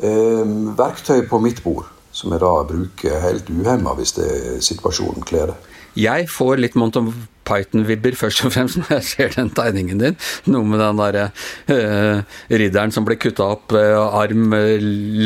um, 0.02 0.54
verktøy 0.78 1.26
på 1.28 1.40
mitt 1.42 1.62
bord, 1.64 1.88
som 2.12 2.32
jeg 2.32 2.42
da 2.44 2.52
bruker 2.68 3.22
helt 3.24 3.50
uhemma 3.50 3.94
hvis 3.98 4.14
det 4.18 4.30
situasjonen 4.64 5.26
kler 5.26 5.52
det. 5.52 5.58
Jeg 5.96 6.28
får 6.30 6.60
litt 6.62 6.76
Monton 6.78 7.12
Python-vibber 7.48 8.16
først 8.18 8.44
og 8.46 8.52
fremst 8.54 8.78
når 8.80 8.98
jeg 8.98 9.06
ser 9.08 9.34
den 9.36 9.50
tegningen 9.56 10.02
din. 10.02 10.18
Noe 10.52 10.68
med 10.68 10.82
den 10.82 11.00
derre 11.00 11.24
uh, 11.70 12.38
ridderen 12.52 12.92
som 12.94 13.06
ble 13.08 13.18
kutta 13.20 13.48
opp, 13.54 13.74
uh, 13.76 14.18
arm 14.20 14.52
uh, 14.54 14.76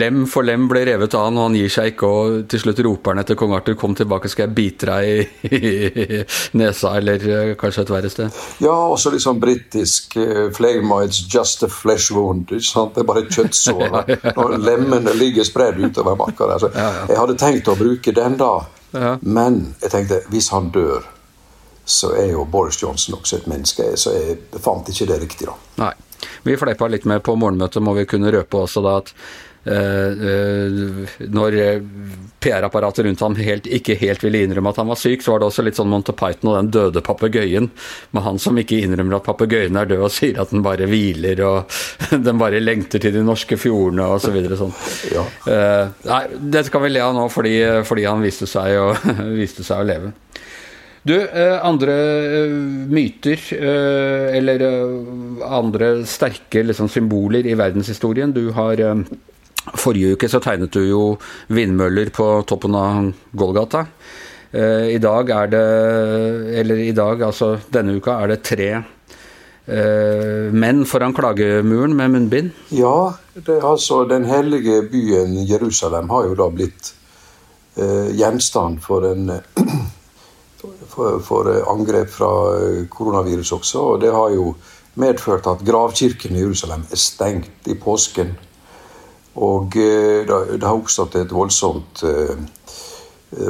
lem 0.02 0.24
for 0.30 0.46
lem 0.46 0.68
ble 0.70 0.84
revet 0.88 1.16
av 1.18 1.28
han, 1.28 1.40
og 1.40 1.48
han 1.48 1.58
gir 1.58 1.72
seg 1.72 1.92
ikke, 1.92 2.10
og 2.10 2.42
til 2.52 2.62
slutt 2.64 2.82
roper 2.86 3.14
han 3.14 3.22
etter 3.24 3.38
kong 3.38 3.56
Arthur 3.56 3.78
'kom 3.78 3.96
tilbake, 3.98 4.30
skal 4.30 4.48
jeg 4.48 4.56
bite 4.56 4.90
deg 4.90 5.50
i, 5.50 6.22
nesa', 6.58 6.96
eller 7.00 7.54
kanskje 7.60 7.86
et 7.86 7.94
verre 7.94 8.12
sted. 8.12 8.42
Ja, 8.62 8.74
også 8.74 9.12
litt 9.14 9.24
sånn 9.24 9.40
britisk 9.42 10.16
uh, 10.16 10.50
'it's 10.52 11.22
just 11.28 11.62
a 11.62 11.68
flesh 11.68 12.12
wound'. 12.12 12.46
Det 12.52 13.00
er 13.00 13.08
bare 13.08 13.24
et 13.26 13.32
kjøttsår 13.32 14.06
når 14.38 14.58
lemmene 14.58 15.14
ligger 15.16 15.44
spredd 15.44 15.80
utover 15.82 16.16
marka 16.16 16.46
der. 16.46 16.58
Så 16.58 16.70
jeg 16.72 17.18
hadde 17.18 17.38
tenkt 17.38 17.68
å 17.68 17.76
bruke 17.78 18.14
den 18.14 18.38
da. 18.38 18.54
Ja. 18.92 19.16
Men 19.20 19.74
jeg 19.80 19.92
tenkte 19.92 20.22
hvis 20.32 20.50
han 20.52 20.70
dør, 20.74 21.06
så 21.84 22.12
er 22.14 22.32
jo 22.32 22.44
Boris 22.44 22.78
Johnson 22.82 23.18
også 23.18 23.40
et 23.40 23.48
menneske. 23.50 23.92
Så 23.98 24.14
jeg 24.14 24.38
fant 24.62 24.88
ikke 24.88 25.08
det 25.10 25.20
riktig, 25.24 25.48
da. 25.50 25.56
Nei. 25.82 25.92
Vi 26.46 26.54
fleipa 26.58 26.86
litt 26.86 27.06
med 27.08 27.22
på 27.26 27.34
morgenmøtet, 27.38 27.82
må 27.82 27.96
vi 27.96 28.06
kunne 28.06 28.30
røpe 28.30 28.60
også 28.62 28.82
da 28.84 28.98
at 29.00 29.10
når 29.62 31.58
PR-apparatet 32.42 33.04
rundt 33.06 33.20
ham 33.20 33.36
helt, 33.38 33.66
ikke 33.70 33.94
helt 34.00 34.22
ville 34.24 34.42
innrømme 34.42 34.72
at 34.72 34.80
han 34.82 34.90
var 34.90 34.98
syk, 34.98 35.22
så 35.22 35.34
var 35.34 35.42
det 35.42 35.48
også 35.48 35.64
litt 35.66 35.78
sånn 35.78 35.90
Monty 35.92 36.14
Python 36.18 36.50
og 36.50 36.56
den 36.58 36.70
døde 36.74 37.02
papegøyen, 37.04 37.68
med 38.10 38.26
han 38.26 38.40
som 38.42 38.58
ikke 38.58 38.80
innrømmer 38.82 39.20
at 39.20 39.28
papegøyen 39.28 39.78
er 39.78 39.90
død 39.92 40.06
og 40.08 40.14
sier 40.14 40.40
at 40.42 40.50
den 40.54 40.64
bare 40.66 40.88
hviler 40.90 41.44
og 41.46 41.78
den 42.26 42.40
bare 42.42 42.62
lengter 42.62 43.02
til 43.02 43.14
de 43.14 43.22
norske 43.26 43.58
fjordene 43.60 44.08
og 44.14 44.22
så 44.24 44.34
videre 44.34 44.58
sånn. 44.58 44.74
Ja. 45.14 45.26
Uh, 45.46 45.94
nei, 46.08 46.24
dette 46.42 46.72
kan 46.72 46.84
vi 46.84 46.92
le 46.92 47.04
av 47.04 47.14
nå 47.16 47.28
fordi, 47.32 47.56
fordi 47.86 48.08
han 48.08 48.24
viste 48.24 48.50
seg, 48.50 48.74
å, 48.80 48.92
viste 49.42 49.66
seg 49.66 49.84
å 49.84 49.88
leve. 49.92 50.12
Du, 51.02 51.16
andre 51.18 51.94
myter, 52.86 53.40
eller 53.58 54.62
andre 55.42 55.88
sterke 56.06 56.62
liksom, 56.62 56.86
symboler 56.86 57.48
i 57.50 57.56
verdenshistorien. 57.58 58.30
Du 58.30 58.52
har 58.54 58.78
Forrige 59.62 60.16
uke 60.16 60.28
så 60.28 60.40
tegnet 60.42 60.74
du 60.74 60.82
jo 60.82 61.02
vindmøller 61.54 62.10
på 62.14 62.26
toppen 62.48 62.74
av 62.74 63.12
Golgata. 63.30 63.86
Eh, 64.52 64.88
I 64.96 64.98
dag 65.00 65.30
er 65.30 65.46
det 65.48 65.68
Eller 66.60 66.82
i 66.82 66.92
dag, 66.92 67.22
altså 67.22 67.54
denne 67.72 67.96
uka, 67.96 68.18
er 68.20 68.34
det 68.34 68.42
tre 68.44 68.68
eh, 68.74 70.50
menn 70.52 70.84
foran 70.84 71.14
klagemuren 71.14 71.94
med 71.96 72.12
munnbind? 72.12 72.50
Ja, 72.74 73.14
det, 73.34 73.62
altså 73.62 74.04
den 74.04 74.26
hellige 74.28 74.82
byen 74.90 75.38
Jerusalem 75.48 76.10
har 76.10 76.28
jo 76.28 76.36
da 76.36 76.50
blitt 76.52 76.92
eh, 77.78 78.12
gjenstand 78.18 78.82
for 78.84 79.08
en 79.08 79.30
for, 80.92 81.20
for, 81.24 81.48
angrep 81.72 82.10
fra 82.12 82.30
koronavirus 82.92 83.54
også. 83.56 83.88
Og 83.94 84.00
det 84.02 84.12
har 84.12 84.34
jo 84.34 84.52
medført 85.00 85.46
at 85.48 85.64
gravkirken 85.64 86.36
i 86.36 86.42
Jerusalem 86.44 86.84
er 86.90 87.00
stengt 87.00 87.70
i 87.70 87.78
påsken. 87.78 88.36
Og 89.34 89.76
eh, 89.76 90.26
det 90.26 90.66
har 90.66 90.76
oppstått 90.76 91.14
et 91.16 91.32
voldsomt 91.32 92.02
eh, 92.04 92.36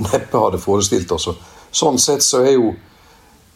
neppe 0.00 0.38
hadde 0.38 0.60
forestilt 0.62 1.12
oss. 1.12 1.28
Sånn 1.72 1.98
sett 2.00 2.24
så 2.24 2.42
er 2.44 2.56
jo 2.56 2.72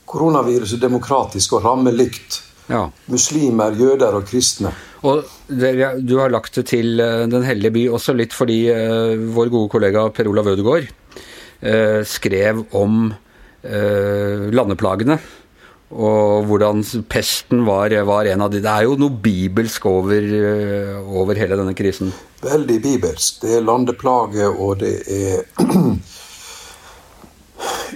koronaviruset 0.06 0.80
demokratisk 0.80 1.56
og 1.56 1.64
rammer 1.66 1.94
likt. 1.94 2.42
Ja. 2.70 2.88
Muslimer, 3.12 3.76
jøder 3.78 4.18
og 4.18 4.26
kristne. 4.26 4.72
Og 5.06 5.22
Du 5.46 6.16
har 6.18 6.32
lagt 6.32 6.56
det 6.58 6.64
til 6.72 6.98
eh, 6.98 7.28
Den 7.30 7.44
hellige 7.46 7.70
by 7.70 7.82
også 7.94 8.14
litt 8.16 8.32
fordi 8.34 8.64
uh, 8.74 9.14
vår 9.14 9.52
gode 9.52 9.70
kollega 9.70 10.08
Per 10.10 10.26
Olav 10.26 10.48
Ødegaard 10.50 10.88
uh, 10.90 12.02
skrev 12.02 12.64
om 12.74 13.12
uh, 13.12 14.48
landeplagene 14.50 15.20
og 15.90 16.48
hvordan 16.48 16.82
pesten 17.08 17.62
var, 17.66 17.94
var, 18.04 18.26
en 18.26 18.40
av 18.42 18.50
de 18.50 18.58
Det 18.62 18.70
er 18.70 18.82
jo 18.88 18.96
noe 18.98 19.20
bibelsk 19.22 19.86
over, 19.86 20.18
eh, 20.18 20.96
over, 20.98 21.38
hele 21.38 21.56
denne 21.56 21.74
krisen? 21.78 22.12
Veldig 22.42 22.80
bibelsk. 22.82 23.42
Det 23.42 23.54
er 23.54 23.62
landeplage, 23.62 24.48
og 24.48 24.80
det 24.80 24.96
er 25.06 25.44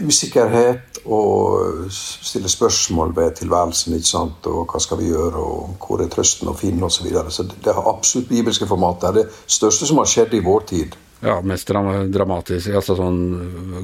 usikkerhet 0.06 1.02
og 1.04 1.90
stille 1.90 2.48
spørsmål 2.48 3.16
ved 3.16 3.34
tilværelsen. 3.42 3.94
ikke 3.94 4.06
sant? 4.06 4.46
Og 4.46 4.70
hva 4.70 4.78
skal 4.78 4.98
vi 5.02 5.10
gjøre, 5.10 5.42
og 5.42 5.76
hvor 5.82 6.00
er 6.00 6.08
trøsten 6.08 6.48
å 6.48 6.54
finne, 6.54 6.86
osv. 6.86 7.00
Så, 7.00 7.08
videre. 7.08 7.30
så 7.30 7.42
det 7.42 7.74
har 7.74 7.90
absolutt 7.90 8.28
bibelske 8.28 8.70
format. 8.70 9.00
Det 9.00 9.08
er 9.08 9.18
det 9.22 9.30
største 9.46 9.86
som 9.86 9.98
har 9.98 10.06
skjedd 10.06 10.38
i 10.38 10.44
vår 10.46 10.66
tid. 10.70 10.94
Ja, 11.20 11.40
mest 11.44 11.68
dramatisk, 11.68 12.70
altså 12.72 12.94
sånn 12.96 13.18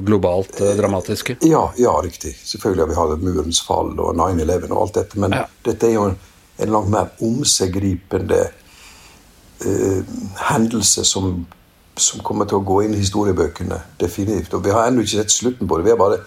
globalt 0.05 0.57
eh, 0.61 0.73
dramatiske? 0.77 1.35
Ja, 1.45 1.67
ja, 1.77 1.91
riktig. 2.01 2.33
Selvfølgelig 2.33 2.81
har 2.81 2.89
vi 2.89 2.97
hatt 2.97 3.25
murens 3.27 3.59
fall 3.65 3.91
og 3.93 4.15
9-11 4.17 4.71
og 4.71 4.79
alt 4.81 4.97
dette, 4.97 5.19
men 5.21 5.35
ja. 5.37 5.43
dette 5.67 5.85
er 5.85 5.93
jo 5.93 6.07
en, 6.09 6.17
en 6.65 6.73
langt 6.73 6.89
mer 6.93 7.11
omseggripende 7.27 8.39
eh, 9.61 10.01
hendelse 10.49 11.05
som, 11.05 11.43
som, 11.93 12.25
kommer 12.25 12.49
til 12.49 12.57
å 12.57 12.65
gå 12.65 12.81
inn 12.87 12.97
i 12.97 13.03
historiebøkene. 13.03 13.83
Definitivt. 14.01 14.57
Og 14.57 14.65
vi 14.65 14.73
har 14.73 14.89
ennå 14.89 15.05
ikke 15.05 15.19
sett 15.19 15.37
slutten 15.37 15.69
på 15.69 15.77
det. 15.77 15.85
Vi 15.91 15.93
er 15.93 16.01
bare 16.01 16.19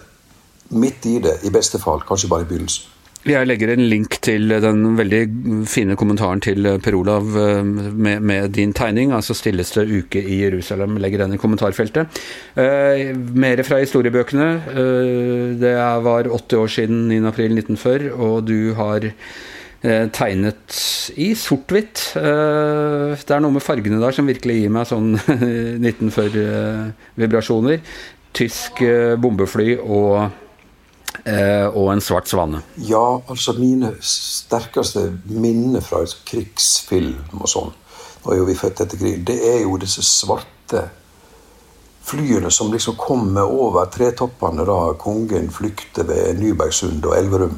midt 0.71 1.11
i 1.11 1.17
det, 1.27 1.41
i 1.43 1.51
beste 1.51 1.81
fall. 1.83 2.07
Kanskje 2.07 2.31
bare 2.31 2.47
i 2.47 2.51
begynnelsen. 2.53 2.90
Jeg 3.21 3.45
legger 3.45 3.69
en 3.69 3.83
link 3.85 4.15
til 4.25 4.49
den 4.63 4.95
veldig 4.97 5.19
fine 5.69 5.93
kommentaren 5.99 6.39
til 6.41 6.65
Per 6.81 6.95
Olav 6.97 7.35
eh, 7.37 7.59
med, 7.61 8.23
med 8.25 8.49
din 8.57 8.73
tegning, 8.73 9.13
altså 9.13 9.37
'Stilleste 9.37 9.85
uke 9.85 10.17
i 10.17 10.41
Jerusalem'. 10.41 10.97
Legger 10.97 11.21
den 11.21 11.35
i 11.35 11.37
kommentarfeltet. 11.37 12.09
Eh, 12.57 13.13
mer 13.13 13.61
fra 13.61 13.77
historiebøkene. 13.77 14.49
Eh, 14.73 15.53
det 15.61 15.77
var 16.01 16.33
80 16.33 16.57
år 16.57 16.67
siden 16.67 17.11
9.4.1940, 17.11 18.09
og 18.17 18.47
du 18.47 18.73
har 18.73 19.05
eh, 19.05 20.09
tegnet 20.09 20.81
i 21.13 21.35
sort-hvitt. 21.37 22.17
Eh, 22.17 23.13
det 23.21 23.37
er 23.37 23.39
noe 23.45 23.53
med 23.53 23.61
fargene 23.61 24.01
der 24.01 24.17
som 24.17 24.25
virkelig 24.25 24.63
gir 24.63 24.73
meg 24.73 24.89
sånn 24.89 25.13
1940-vibrasjoner. 25.85 27.85
Tysk 28.33 28.81
eh, 28.81 29.13
bombefly 29.21 29.77
og 29.77 30.25
Eh, 30.25 30.50
og 31.75 31.89
en 31.91 32.01
svart 32.01 32.29
svane. 32.31 32.61
Ja, 32.87 33.21
altså 33.29 33.53
mine 33.57 33.91
sterkeste 34.01 35.03
minner 35.27 35.83
fra 35.85 35.99
krigsfilm 36.25 37.37
og 37.37 37.51
sånn, 37.51 37.73
nå 38.23 38.31
er 38.31 38.39
jo 38.39 38.47
vi 38.47 38.55
født 38.57 38.81
etter 38.85 38.97
krigen, 38.97 39.27
det 39.27 39.37
er 39.51 39.59
jo 39.65 39.75
disse 39.81 40.01
svarte 40.07 40.85
flyene 42.01 42.51
som 42.51 42.73
liksom 42.73 42.95
kommer 42.95 43.41
over 43.41 43.85
tretoppene 43.85 44.65
da 44.65 44.93
kongen 44.99 45.51
flykter 45.51 46.03
ved 46.03 46.39
Nybergsund 46.39 47.05
og 47.05 47.17
Elverum. 47.17 47.57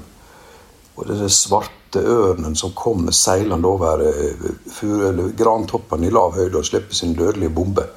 Og 0.95 1.07
disse 1.09 1.29
svarte 1.33 2.03
ørnen 2.03 2.55
som 2.55 2.73
kommer 2.77 3.15
seilende 3.15 3.69
over 3.69 4.03
eh, 4.05 5.31
grantoppene 5.37 6.09
i 6.09 6.13
lav 6.13 6.35
høyde 6.37 6.59
og 6.59 6.67
slipper 6.67 6.95
sin 6.95 7.15
dødelige 7.17 7.53
bombe. 7.55 7.87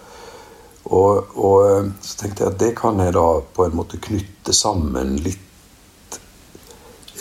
Og, 0.87 1.35
og, 1.35 1.59
eh, 1.67 1.91
så 2.01 2.23
tenkte 2.23 2.45
jeg 2.45 2.55
at 2.55 2.63
det 2.63 2.73
kan 2.79 3.03
jeg 3.03 3.17
da 3.19 3.27
på 3.57 3.67
en 3.67 3.77
måte 3.77 4.01
knytte 4.01 4.55
sammen 4.55 5.17
litt 5.25 5.43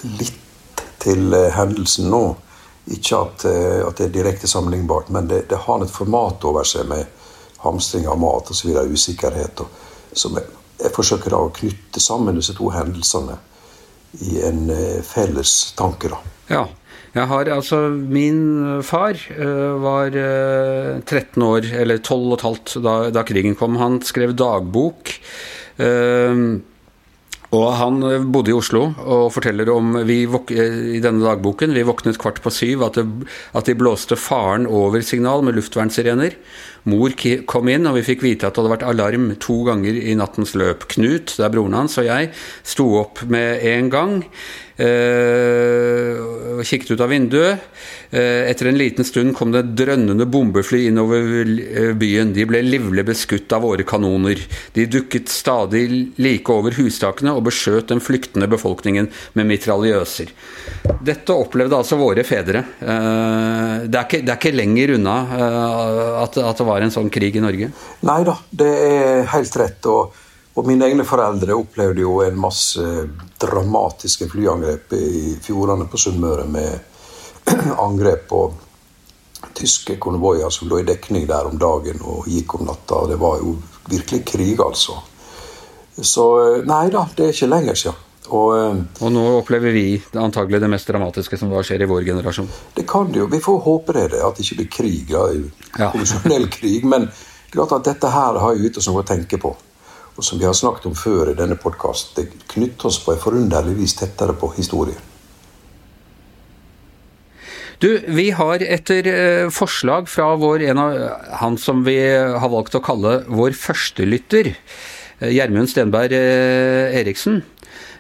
litt 0.04 0.84
til 1.06 1.34
eh, 1.34 1.52
hendelsen 1.56 2.10
nå. 2.12 2.24
Ikke 2.96 3.22
at, 3.24 3.46
eh, 3.50 3.82
at, 3.86 3.98
det 3.98 4.10
er 4.10 4.14
direkte 4.20 4.50
sammenlignbart, 4.50 5.10
men 5.14 5.30
det, 5.32 5.46
det, 5.50 5.64
har 5.66 5.84
et 5.84 5.94
format 5.94 6.46
over 6.46 6.68
seg 6.68 6.90
med 6.90 7.06
hamstring 7.66 8.08
av 8.10 8.20
mat 8.22 8.52
osv. 8.54 8.76
usikkerhet. 8.94 9.66
Og, 9.66 9.84
som 10.14 10.38
jeg, 10.38 10.48
jeg, 10.82 10.94
forsøker 10.96 11.34
da 11.34 11.42
å 11.42 11.54
knytte 11.54 12.04
sammen 12.04 12.38
disse 12.38 12.56
to 12.58 12.70
hendelsene 12.74 13.38
i 14.26 14.40
en 14.48 14.68
eh, 14.74 15.02
felles 15.06 15.76
tanke. 15.78 16.14
da. 16.14 16.22
Ja, 16.52 16.66
jeg 17.16 17.30
har 17.32 17.50
altså 17.56 17.78
Min 17.96 18.82
far 18.84 19.16
uh, 19.40 19.82
var 19.82 20.14
uh, 20.14 21.00
13 21.00 21.44
år, 21.44 21.68
eller 21.82 21.98
12 22.04 22.16
og 22.20 22.34
et 22.36 22.46
halvt 22.46 22.74
da, 22.84 22.96
da 23.16 23.24
krigen 23.28 23.56
kom. 23.56 23.80
Han 23.80 24.02
skrev 24.04 24.36
dagbok. 24.38 25.14
Uh, 25.80 26.60
og 27.56 27.74
Han 27.80 28.04
eh, 28.06 28.26
bodde 28.26 28.52
i 28.52 28.58
Oslo 28.58 28.88
og 29.02 29.32
forteller 29.36 29.72
om 29.74 29.96
vi, 30.08 30.24
eh, 30.26 30.78
i 30.98 31.02
denne 31.04 31.24
dagboken 31.26 31.76
vi 31.76 31.86
våknet 31.88 32.20
kvart 32.22 32.42
på 32.44 32.54
syv, 32.54 32.86
at, 32.88 33.00
det, 33.00 33.30
at 33.56 33.70
de 33.70 33.78
blåste 33.80 34.18
faren 34.20 34.68
over 34.68 35.06
signal 35.06 35.46
med 35.46 35.58
luftvernsirener. 35.58 36.38
Mor 36.86 37.16
kom 37.50 37.72
inn, 37.72 37.88
og 37.90 37.98
vi 37.98 38.06
fikk 38.06 38.26
vite 38.26 38.46
at 38.46 38.54
det 38.54 38.62
hadde 38.62 38.74
vært 38.76 38.86
alarm 38.90 39.32
to 39.42 39.62
ganger 39.66 39.98
i 39.98 40.14
nattens 40.18 40.54
løp. 40.58 40.86
Knut, 40.94 41.34
det 41.38 41.48
er 41.48 41.56
broren 41.56 41.78
hans, 41.78 41.98
og 42.02 42.06
jeg 42.06 42.30
sto 42.62 42.92
opp 43.02 43.24
med 43.32 43.66
en 43.66 43.90
gang. 43.94 44.22
Uh, 44.76 46.60
kikket 46.68 46.90
ut 46.92 47.02
av 47.04 47.08
vinduet. 47.08 47.62
Uh, 48.12 48.44
etter 48.50 48.68
en 48.68 48.76
liten 48.76 49.08
stund 49.08 49.32
kom 49.38 49.54
det 49.54 49.62
drønnende 49.72 50.28
bombefly 50.28 50.82
innover 50.90 51.94
byen. 51.96 52.34
De 52.36 52.44
ble 52.48 52.60
livlig 52.66 53.06
beskutt 53.08 53.56
av 53.56 53.64
våre 53.64 53.86
kanoner. 53.88 54.42
De 54.76 54.84
dukket 54.92 55.32
stadig 55.32 55.86
like 56.20 56.52
over 56.52 56.76
hustakene 56.76 57.32
og 57.32 57.46
beskjøt 57.48 57.94
den 57.94 58.04
flyktende 58.04 58.50
befolkningen 58.52 59.08
med 59.40 59.48
mitraljøser. 59.54 60.34
Dette 61.06 61.40
opplevde 61.40 61.80
altså 61.80 62.00
våre 62.02 62.28
fedre. 62.28 62.66
Uh, 62.84 63.88
det, 63.88 63.96
er 63.96 64.04
ikke, 64.04 64.24
det, 64.26 64.34
er 64.34 64.42
ikke, 64.42 64.56
lenger 64.60 64.98
unna 64.98 65.16
at, 66.26 66.36
at 66.36 66.60
det 66.60 66.68
var 66.68 66.75
var 66.76 66.84
en 66.86 66.94
sånn 66.94 67.12
krig 67.14 67.38
i 67.38 67.44
Norge? 67.44 67.72
Nei 68.08 68.22
da, 68.28 68.36
det 68.52 68.72
er 68.90 69.24
helt 69.32 69.58
rett. 69.62 69.88
Og, 69.92 70.20
og, 70.56 70.62
mine 70.68 70.90
egne 70.90 71.08
foreldre 71.08 71.56
opplevde 71.56 72.04
jo 72.04 72.20
en 72.26 72.38
masse 72.40 72.84
dramatiske 73.42 74.28
flyangrep 74.32 74.96
i 75.00 75.36
fjordene 75.44 75.88
på 75.92 76.02
Sunnmøre 76.02 76.48
med 76.52 77.50
angrep 77.88 78.28
på 78.32 78.46
tyske 79.56 79.96
konvoier 80.02 80.52
som 80.52 80.68
lå 80.68 80.82
i 80.82 80.88
dekning 80.88 81.28
der 81.30 81.48
om 81.48 81.60
dagen 81.62 82.02
og 82.04 82.28
gikk 82.28 82.58
om 82.58 82.66
natta. 82.68 83.06
Det 83.12 83.20
var 83.22 83.40
jo 83.44 83.56
virkelig 83.92 84.24
krig, 84.28 84.58
altså. 84.60 84.98
Så 85.96 86.26
nei 86.68 86.90
da, 86.92 87.06
det 87.16 87.30
er 87.30 87.38
ikke 87.38 87.52
lenger 87.54 87.80
siden. 87.80 88.05
Og, 88.34 88.50
eh, 88.58 88.82
og, 89.02 89.12
nå 89.14 89.24
opplever 89.40 89.76
vi 89.76 89.86
antagelig 90.18 90.62
det 90.64 90.72
mest 90.72 90.90
dramatiske 90.90 91.38
som 91.40 91.52
da 91.54 91.62
skjer 91.66 91.86
i 91.86 91.90
vår 91.90 92.06
generasjon. 92.08 92.50
Det 92.76 92.88
kan 92.90 93.12
det 93.12 93.22
jo. 93.22 93.30
Vi 93.32 93.42
får 93.44 93.62
håpe 93.66 93.96
det, 93.98 94.08
at 94.18 94.38
det 94.38 94.46
ikke 94.46 94.60
blir 94.62 94.72
krig. 94.80 95.16
Ja, 95.16 95.92
konvensjonell 95.94 96.50
krig. 96.54 96.86
Men 96.90 97.10
klart 97.54 97.76
at 97.80 97.90
dette 97.92 98.12
her 98.12 98.42
har 98.42 98.60
gitt 98.60 98.80
oss 98.82 98.90
noe 98.90 99.04
å 99.04 99.08
tenke 99.08 99.40
på. 99.42 99.56
Og 100.16 100.24
som 100.24 100.40
vi 100.40 100.48
har 100.48 100.56
snakket 100.56 100.88
om 100.88 100.96
før 100.96 101.34
i 101.34 101.38
denne 101.38 101.58
podkasten, 101.60 102.16
det 102.16 102.48
knytter 102.56 102.88
oss 102.88 103.02
på 103.04 103.14
en 103.14 103.22
forunderlig 103.22 103.76
vis 103.82 103.98
tettere 104.00 104.36
på 104.40 104.54
historien. 104.56 105.12
Du, 107.84 107.90
vi 108.08 108.30
har 108.32 108.64
etter 108.64 109.08
eh, 109.12 109.48
forslag 109.52 110.08
fra 110.08 110.30
vår, 110.40 110.64
en 110.72 110.80
av 110.80 110.94
han 111.42 111.58
som 111.60 111.84
vi 111.84 111.98
har 112.00 112.48
valgt 112.54 112.78
å 112.80 112.84
kalle 112.84 113.18
vår 113.28 113.58
førstelytter, 113.60 114.54
Gjermund 115.20 115.70
Stenberg 115.72 116.14
Eriksen, 116.16 117.42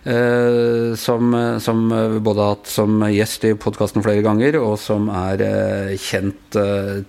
Eh, 0.06 0.96
som, 0.96 1.58
som, 1.60 1.86
både 2.22 2.42
har 2.42 2.52
hatt 2.54 2.70
som 2.70 3.00
gjest 3.10 3.48
i 3.50 3.56
podkasten 3.58 4.06
flere 4.06 4.22
ganger, 4.26 4.60
og 4.62 4.78
som 4.78 5.08
er 5.10 5.42
eh, 5.42 5.96
kjent 5.98 6.58
eh, 6.62 7.00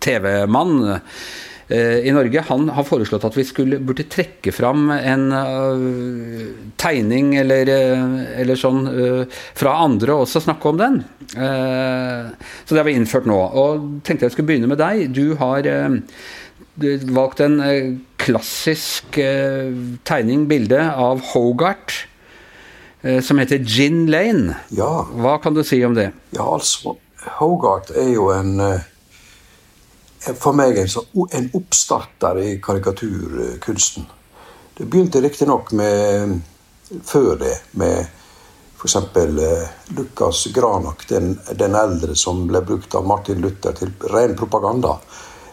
TV-mann 0.00 0.78
i 1.74 2.10
Norge, 2.12 2.42
han 2.44 2.66
har 2.76 2.84
foreslått 2.84 3.22
at 3.24 3.36
vi 3.38 3.42
skulle, 3.48 3.78
burde 3.80 4.04
trekke 4.12 4.52
fram 4.52 4.90
en 4.92 5.22
uh, 5.32 6.42
tegning 6.76 7.30
eller, 7.40 7.70
eller 8.36 8.60
sånn 8.60 8.82
uh, 8.84 9.38
fra 9.56 9.72
andre 9.86 10.12
og 10.12 10.26
også 10.26 10.42
snakke 10.44 10.68
om 10.68 10.82
den. 10.82 10.98
Uh, 11.32 12.28
så 12.68 12.76
det 12.76 12.82
har 12.82 12.88
vi 12.90 12.98
innført 12.98 13.24
nå. 13.24 13.38
Og 13.56 13.88
tenkte 14.04 14.28
jeg 14.28 14.36
skulle 14.36 14.50
begynne 14.52 14.68
med 14.68 14.82
deg. 14.84 15.06
Du 15.16 15.38
har 15.40 15.64
valgt 16.76 17.40
en 17.44 17.60
klassisk 18.18 19.18
tegning, 20.08 20.48
bilde, 20.50 20.80
av 20.90 21.20
Hogart 21.34 22.04
Eh, 23.04 23.20
som 23.20 23.38
heter 23.38 23.58
Gin 23.58 24.06
Lane. 24.10 24.56
Ja. 24.68 25.06
Hva 25.12 25.38
kan 25.38 25.54
du 25.54 25.64
si 25.64 25.84
om 25.84 25.94
det? 25.94 26.10
Ja, 26.30 26.46
altså, 26.54 26.96
Hogart 27.36 27.90
er 27.90 28.08
jo 28.14 28.30
en 28.32 28.60
eh, 28.60 28.90
For 30.24 30.56
meg 30.56 30.78
en, 30.80 30.88
en 31.36 31.50
oppstarter 31.52 32.38
i 32.40 32.54
karikaturkunsten. 32.64 34.06
Det 34.78 34.86
begynte 34.88 35.20
riktignok 35.20 35.74
med 35.76 36.38
før 37.04 37.36
det, 37.42 37.52
med 37.76 38.06
f.eks. 38.78 38.96
Eh, 38.96 39.68
Lukas 39.98 40.46
Granak, 40.56 41.04
den, 41.12 41.34
den, 41.52 41.76
eldre 41.76 42.16
som 42.16 42.46
ble 42.48 42.64
brukt 42.64 42.96
av 42.96 43.04
Martin 43.04 43.44
Luther 43.44 43.76
til 43.76 43.92
ren 44.14 44.32
propaganda 44.40 44.96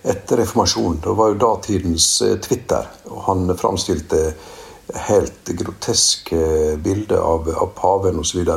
etter 0.03 0.41
reformasjonen. 0.41 1.01
Det 1.03 1.13
var 1.17 1.31
jo 1.31 1.39
datidens 1.41 2.07
Twitter, 2.41 2.87
og 3.09 3.23
han 3.27 3.51
framstilte 3.57 4.31
helt 5.07 5.51
groteske 5.59 6.77
bilder 6.83 7.21
av, 7.21 7.49
av 7.49 7.69
paven 7.77 8.19
osv. 8.19 8.47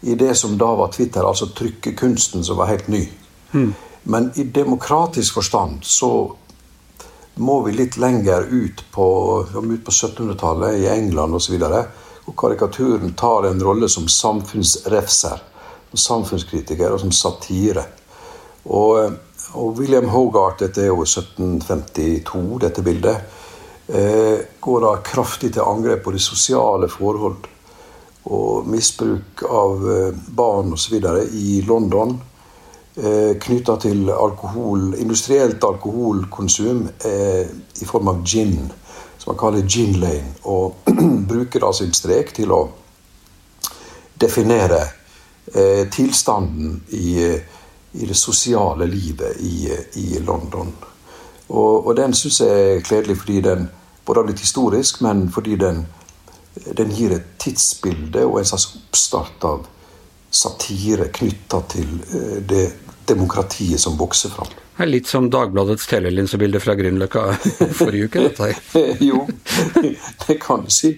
I 0.00 0.14
det 0.14 0.34
som 0.34 0.56
da 0.58 0.72
var 0.74 0.92
Twitter, 0.92 1.24
altså 1.24 1.46
trykkekunsten, 1.46 2.44
som 2.44 2.56
var 2.56 2.72
helt 2.72 2.88
ny. 2.88 3.04
Mm. 3.52 3.74
Men 4.02 4.30
i 4.34 4.44
demokratisk 4.44 5.34
forstand 5.34 5.84
så 5.84 6.10
må 7.34 7.60
vi 7.62 7.72
litt 7.76 7.96
lenger 8.00 8.46
ut 8.50 8.84
på, 8.92 9.06
ut 9.54 9.84
på 9.84 9.92
1700-tallet, 9.92 10.78
i 10.78 10.88
England 10.88 11.34
osv. 11.34 11.58
Karikaturen 12.36 13.12
tar 13.14 13.48
en 13.50 13.62
rolle 13.62 13.88
som 13.88 14.08
samfunnsrefser, 14.08 15.42
som 15.90 16.02
samfunnskritiker 16.04 16.94
og 16.94 17.00
som 17.00 17.12
satire. 17.12 17.84
Og, 18.64 19.12
og 19.54 19.78
William 19.78 20.08
Hogarth, 20.08 20.58
dette 20.64 20.82
er 20.82 20.90
jo 20.90 21.04
1752, 21.04 22.58
dette 22.64 22.82
bildet 22.82 23.18
eh, 23.88 24.38
går 24.60 24.80
da 24.82 24.94
kraftig 25.06 25.52
til 25.54 25.66
angrep 25.66 26.02
på 26.04 26.14
de 26.14 26.22
sosiale 26.22 26.88
forhold 26.90 27.46
og 28.26 28.66
misbruk 28.66 29.44
av 29.46 29.86
eh, 29.92 30.24
barn 30.38 30.74
osv. 30.74 30.98
i 31.32 31.60
London. 31.66 32.16
Eh, 32.96 33.36
Knytta 33.38 33.76
til 33.86 34.10
alkohol, 34.10 34.94
industrielt 34.98 35.64
alkoholkonsum 35.64 36.88
i 37.06 37.86
form 37.86 38.08
av 38.10 38.24
gin, 38.26 38.58
som 39.18 39.30
man 39.30 39.40
kaller 39.40 39.68
gin 39.68 39.94
lane. 40.02 40.34
Og 40.50 40.90
bruker 41.30 41.62
da 41.62 41.72
sin 41.76 41.94
strek 41.94 42.34
til 42.34 42.54
å 42.56 42.64
definere 44.18 44.80
tilstanden 45.92 46.80
i, 46.96 47.20
i, 47.96 48.06
det 48.06 48.16
sosiale 48.16 48.86
livet 48.86 49.40
i, 49.40 49.70
i 50.00 50.18
London. 50.26 50.72
Og, 51.48 51.86
og 51.86 51.96
den 51.96 52.14
syns 52.14 52.40
jeg 52.42 52.66
er 52.76 52.84
kledelig 52.86 53.20
fordi 53.22 53.40
den 53.44 53.68
både 54.06 54.20
har 54.20 54.28
blitt 54.28 54.44
historisk, 54.44 55.00
men 55.02 55.26
fordi 55.32 55.56
den, 55.60 55.86
den 56.78 56.92
gir 56.94 57.16
et 57.16 57.32
tidsbilde 57.42 58.26
og 58.26 58.40
en 58.40 58.50
slags 58.52 58.68
oppstart 58.78 59.46
av 59.48 59.66
satire 60.30 61.08
knytta 61.14 61.62
til 61.70 61.98
eh, 62.12 62.38
det 62.46 62.66
demokratiet 63.06 63.80
som 63.80 63.98
vokser 63.98 64.32
fram. 64.34 64.50
Det 64.76 64.84
er 64.84 64.90
litt 64.90 65.08
som 65.08 65.30
Dagbladets 65.32 65.86
telelinsebilde 65.88 66.60
fra 66.60 66.74
Grünerløkka 66.76 67.22
forrige 67.78 68.10
uke. 68.10 68.26
dette 68.26 68.82
jo, 69.08 69.22
det 70.26 70.36
kan 70.42 70.66
du 70.66 70.72
si. 70.74 70.96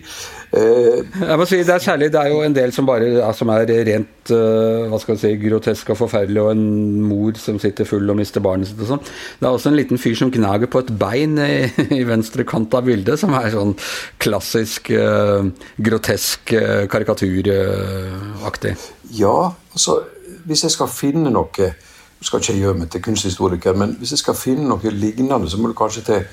Eh, 0.49 1.05
jeg 1.05 1.37
må 1.37 1.45
si, 1.45 1.59
Det 1.61 1.75
er 1.75 1.83
særlig, 1.85 2.13
det 2.13 2.21
er 2.21 2.29
jo 2.33 2.41
en 2.41 2.55
del 2.57 2.73
som 2.73 2.87
bare 2.89 3.33
som 3.37 3.51
er 3.53 3.69
rent 3.69 4.31
uh, 4.33 4.89
hva 4.89 4.99
skal 5.01 5.15
jeg 5.15 5.21
si, 5.21 5.33
grotesk 5.43 5.91
og 5.93 5.99
forferdelig, 6.01 6.41
og 6.41 6.53
en 6.55 7.03
mor 7.05 7.37
som 7.41 7.59
sitter 7.61 7.85
full 7.89 8.09
og 8.09 8.17
mister 8.17 8.41
barnet 8.45 8.71
sitt 8.71 8.81
og 8.81 8.89
sånn. 8.89 9.03
Det 9.05 9.45
er 9.45 9.53
også 9.53 9.69
en 9.73 9.77
liten 9.77 10.01
fyr 10.01 10.17
som 10.17 10.33
gnager 10.33 10.71
på 10.73 10.81
et 10.85 10.93
bein 10.99 11.37
i, 11.45 11.69
i 11.99 12.03
venstre 12.09 12.47
kant 12.49 12.75
av 12.79 12.89
bildet, 12.89 13.21
som 13.21 13.35
er 13.37 13.51
sånn 13.53 13.75
klassisk 14.23 14.89
uh, 14.97 15.45
grotesk 15.77 16.55
karikaturaktig. 16.89 18.75
ja, 19.19 19.53
altså 19.75 20.01
hvis 20.49 20.65
jeg 20.65 20.73
skal 20.73 20.89
finne 20.89 21.31
noe 21.33 21.53
jeg 21.59 22.27
skal 22.27 22.41
ikke 22.43 22.59
gjøre 22.59 22.79
meg 22.81 22.89
til 22.91 23.03
kunsthistoriker, 23.05 23.77
men 23.79 23.93
hvis 24.01 24.11
jeg 24.17 24.23
skal 24.25 24.35
finne 24.35 24.65
noe 24.67 24.91
lignende, 24.91 25.47
så 25.51 25.61
må 25.61 25.69
du 25.71 25.77
kanskje 25.79 26.03
til 26.09 26.25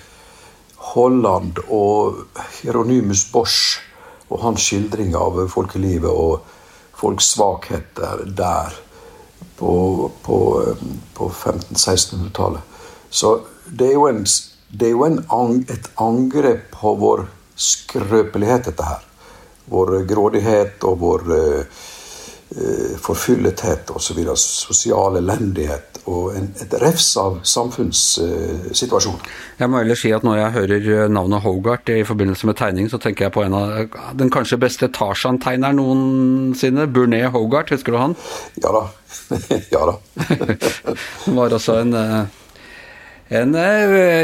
Holland 0.95 1.59
og 1.67 2.23
Hieronymus 2.55 3.27
Bosch 3.33 3.83
og 4.29 4.41
hans 4.41 4.67
skildring 4.67 5.15
av 5.17 5.39
folkelivet 5.51 6.09
og 6.09 6.45
folks 6.95 7.31
svakheter 7.35 8.23
der 8.25 8.75
på, 9.57 10.11
på, 10.23 10.39
på 11.15 11.29
1500-1600-tallet. 11.29 12.61
Så 13.09 13.37
det 13.65 13.89
er 13.89 13.97
jo, 13.97 14.07
en, 14.09 14.23
det 14.69 14.87
er 14.89 14.95
jo 14.95 15.05
en, 15.07 15.19
et 15.71 15.91
angrep 16.01 16.71
på 16.73 16.95
vår 16.99 17.27
skrøpelighet, 17.55 18.71
dette 18.71 18.87
her. 18.87 19.03
Vår 19.71 20.01
grådighet 20.09 20.83
og 20.85 20.99
vår 21.01 21.29
uh, 21.31 21.83
Eh, 22.49 22.97
forfyllethet 22.97 23.89
osv. 23.89 24.25
Sosial 24.35 25.15
elendighet 25.15 25.94
og 26.05 26.35
en, 26.37 26.47
et 26.61 26.73
refs 26.81 27.07
av 27.17 27.39
samfunnssituasjonen. 27.49 29.25
Jeg 29.57 29.71
må 29.71 29.81
ellers 29.81 30.03
si 30.05 30.11
at 30.13 30.25
når 30.27 30.37
jeg 30.37 30.55
hører 30.59 30.87
eh, 30.93 31.03
navnet 31.11 31.41
Hogart 31.45 31.89
i 31.89 32.03
forbindelse 32.05 32.49
med 32.49 32.59
tegning, 32.59 32.89
så 32.91 32.99
tenker 33.01 33.27
jeg 33.27 33.35
på 33.35 33.45
en 33.45 33.57
av 33.57 33.97
den 34.19 34.29
kanskje 34.33 34.59
beste 34.61 34.91
Tarzan-tegneren 34.93 35.81
noensinne. 35.81 36.87
Burnet 36.93 37.31
Hogart, 37.33 37.73
husker 37.73 37.95
du 37.95 38.01
han? 38.01 38.15
Ja 38.61 38.73
da. 38.75 38.85
ja 39.73 39.85
da. 39.89 39.99
Han 41.25 41.39
var 41.39 41.55
også 41.57 41.79
en 41.81 41.95
uh... 41.97 42.41
en 43.33 43.55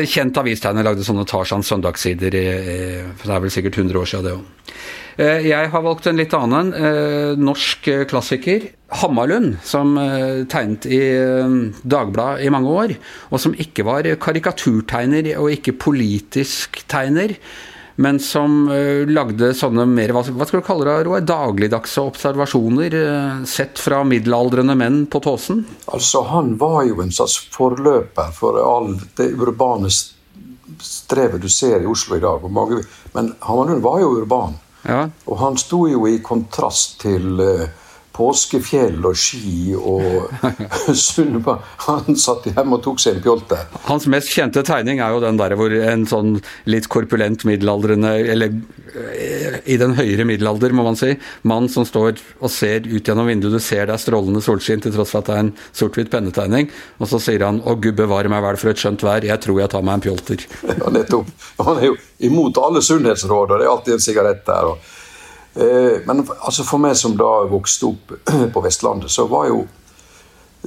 kjent 0.05 0.37
avistegner 0.37 0.85
lagde 0.85 1.05
sånne 1.07 1.25
Tarzan 1.25 1.65
søndagssider. 1.65 2.35
for 3.17 3.31
Det 3.31 3.37
er 3.37 3.45
vel 3.47 3.53
sikkert 3.53 3.81
100 3.81 4.03
år 4.03 4.11
siden, 4.11 4.27
det 4.27 4.37
òg. 4.37 4.75
Eh, 5.21 5.47
jeg 5.51 5.69
har 5.69 5.83
valgt 5.85 6.07
en 6.09 6.17
litt 6.17 6.33
annen 6.33 6.71
eh, 6.73 7.33
norsk 7.37 7.89
eh, 7.91 8.05
klassiker. 8.09 8.71
Hammarlund, 9.01 9.59
som 9.63 9.93
tegnet 10.51 10.83
i 10.91 10.97
Dagbladet 11.87 12.43
i 12.43 12.49
mange 12.51 12.71
år, 12.75 12.91
og 13.31 13.39
som 13.39 13.53
ikke 13.55 13.85
var 13.87 14.09
karikaturtegner 14.19 15.29
og 15.39 15.53
ikke 15.53 15.77
politisk 15.79 16.81
tegner, 16.91 17.31
men 18.03 18.17
som 18.19 18.65
lagde 18.67 19.53
sånne 19.55 19.85
mer 19.87 20.11
hva 20.11 20.25
skal 20.27 20.59
du 20.59 20.65
kalle 20.67 20.89
det, 20.89 21.05
Roar, 21.07 21.23
dagligdagse 21.23 22.03
observasjoner 22.03 22.97
sett 23.47 23.79
fra 23.79 24.01
middelaldrende 24.03 24.75
menn 24.75 25.05
på 25.07 25.21
Tåsen? 25.23 25.61
Altså, 25.87 26.25
Han 26.27 26.57
var 26.59 26.81
jo 26.89 26.99
en 27.05 27.15
slags 27.15 27.37
forløper 27.55 28.33
for 28.35 28.59
all 28.59 28.97
det 29.21 29.29
urbane 29.39 29.93
strevet 30.83 31.39
du 31.39 31.47
ser 31.47 31.79
i 31.79 31.87
Oslo 31.87 32.19
i 32.19 32.25
dag. 32.27 32.43
Men 33.15 33.31
Hammarlund 33.39 33.87
var 33.87 34.03
jo 34.03 34.11
urban. 34.19 34.59
Ja. 34.87 35.05
Og 35.29 35.39
han 35.39 35.57
sto 35.61 35.85
jo 35.89 36.05
i 36.09 36.21
kontrast 36.25 36.99
til 37.03 37.41
uh, 37.41 37.67
påskefjell 38.15 38.99
og 39.07 39.17
ski 39.17 39.73
og 39.77 40.31
Sunniva. 41.05 41.57
Han 41.87 42.17
satt 42.19 42.49
hjemme 42.51 42.77
og 42.77 42.83
tok 42.85 43.01
seg 43.01 43.17
en 43.17 43.23
pjolte. 43.25 43.59
Hans 43.87 44.07
mest 44.11 44.31
kjente 44.33 44.63
tegning 44.67 45.01
er 45.03 45.15
jo 45.15 45.23
den 45.23 45.39
der 45.39 45.55
hvor 45.59 45.73
en 45.73 46.05
sånn 46.09 46.35
litt 46.69 46.89
korpulent 46.91 47.45
middelaldrende, 47.47 48.13
eller 48.33 48.51
eh, 48.51 49.59
i 49.65 49.79
den 49.81 49.95
høyere 49.97 50.27
middelalder, 50.27 50.75
må 50.75 50.85
man 50.87 50.99
si, 50.99 51.13
mann 51.47 51.69
som 51.71 51.87
står 51.87 52.19
og 52.39 52.51
ser 52.51 52.87
ut 52.89 53.07
gjennom 53.07 53.29
vinduet, 53.31 53.55
du 53.55 53.63
ser 53.63 53.87
det 53.87 53.95
er 53.95 54.03
strålende 54.03 54.43
solskinn 54.43 54.83
til 54.83 54.95
tross 54.95 55.13
for 55.13 55.23
at 55.23 55.31
det 55.31 55.37
er 55.37 55.43
en 55.45 55.53
sort-hvitt 55.69 56.11
pennetegning, 56.13 56.71
og 56.99 57.11
så 57.11 57.19
sier 57.21 57.45
han 57.47 57.61
'Å 57.61 57.77
gud 57.81 57.95
bevare 57.95 58.29
meg 58.29 58.43
vel 58.43 58.59
for 58.59 58.71
et 58.71 58.81
skjønt 58.81 59.03
vær, 59.05 59.23
jeg 59.23 59.39
tror 59.41 59.59
jeg 59.59 59.71
tar 59.71 59.85
meg 59.85 59.99
en 59.99 60.07
pjolter'. 60.09 60.47
Ja, 60.81 60.89
nettopp. 60.89 61.27
Han 61.59 61.77
er 61.77 61.91
jo 61.91 61.97
imot 62.25 62.57
alle 62.57 62.81
sunnhetsråd, 62.81 63.51
og 63.51 63.59
det 63.59 63.65
er 63.65 63.71
alltid 63.71 63.93
en 63.93 64.03
sigarett 64.03 64.45
der. 64.45 64.71
og 64.73 65.00
men 65.53 66.23
altså 66.39 66.63
for 66.63 66.79
meg 66.79 66.95
som 66.95 67.17
da 67.19 67.43
vokste 67.51 67.89
opp 67.89 68.13
på 68.53 68.63
Vestlandet, 68.63 69.11
så 69.11 69.25
var 69.27 69.49
jo 69.49 69.61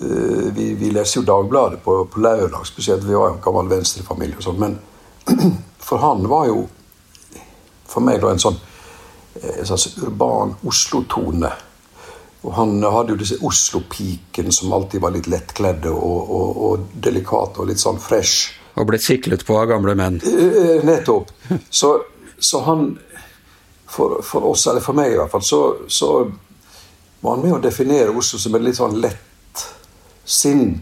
eh, 0.02 0.52
Vi, 0.54 0.74
vi 0.74 0.90
leste 0.92 1.20
jo 1.20 1.24
Dagbladet 1.24 1.80
på, 1.84 2.04
på 2.04 2.20
lørdag, 2.20 2.66
spesielt. 2.66 3.04
Vi 3.04 3.14
var 3.16 3.30
jo 3.30 3.36
en 3.38 3.44
gammel 3.44 3.70
venstrefamilie 3.72 4.36
og 4.36 4.44
sånn. 4.44 4.60
Men 4.60 4.78
for 5.88 6.04
han 6.04 6.28
var 6.28 6.48
jo 6.50 6.66
for 7.88 8.04
meg 8.04 8.20
da 8.20 8.32
en 8.34 8.42
sånn 8.42 8.58
eh, 9.40 9.60
en 9.60 9.70
slags 9.70 9.94
urban 10.02 10.56
Oslo-tone. 10.66 11.52
Og 12.44 12.52
han 12.58 12.76
hadde 12.82 13.14
jo 13.14 13.20
disse 13.22 13.38
Oslo-pikene 13.40 14.52
som 14.52 14.72
alltid 14.76 15.00
var 15.00 15.14
litt 15.14 15.30
lettkledde 15.32 15.88
og, 15.88 16.28
og, 16.28 16.62
og 16.66 16.90
delikate 17.06 17.62
og 17.62 17.70
litt 17.70 17.80
sånn 17.80 18.00
fresh. 18.02 18.52
Og 18.76 18.88
ble 18.90 18.98
siklet 19.00 19.46
på 19.46 19.56
av 19.56 19.70
gamle 19.70 19.94
menn. 19.96 20.20
Nettopp. 20.84 21.30
Så, 21.80 21.94
så 22.42 22.60
han 22.66 22.88
for, 23.94 24.22
for, 24.22 24.44
oss, 24.50 24.66
eller 24.66 24.82
for 24.82 24.94
meg 24.98 25.12
i 25.12 25.18
hvert 25.18 25.30
fall, 25.30 25.44
så, 25.46 25.60
så 25.88 26.08
var 27.22 27.36
han 27.36 27.44
med 27.44 27.52
å 27.56 27.62
definere 27.62 28.10
Oslo 28.14 28.38
som 28.40 28.54
en 28.56 28.64
litt 28.66 28.76
sånn 28.78 28.96
lettsindig 29.02 30.72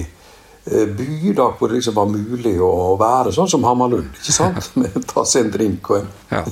eh, 0.00 0.86
by, 0.88 1.32
da, 1.36 1.46
hvor 1.58 1.66
det 1.68 1.76
liksom 1.78 1.94
var 1.98 2.08
mulig 2.10 2.56
å 2.64 2.96
være 3.00 3.32
sånn 3.36 3.50
som 3.52 3.66
Hammarlund. 3.68 4.10
ikke 4.16 4.34
sant? 4.34 4.70
Med 4.80 4.90
Ta 5.10 5.22
seg 5.28 5.40
en 5.46 5.52
drink 5.58 5.82
og 5.92 5.96
en 6.00 6.08
ja. 6.32 6.42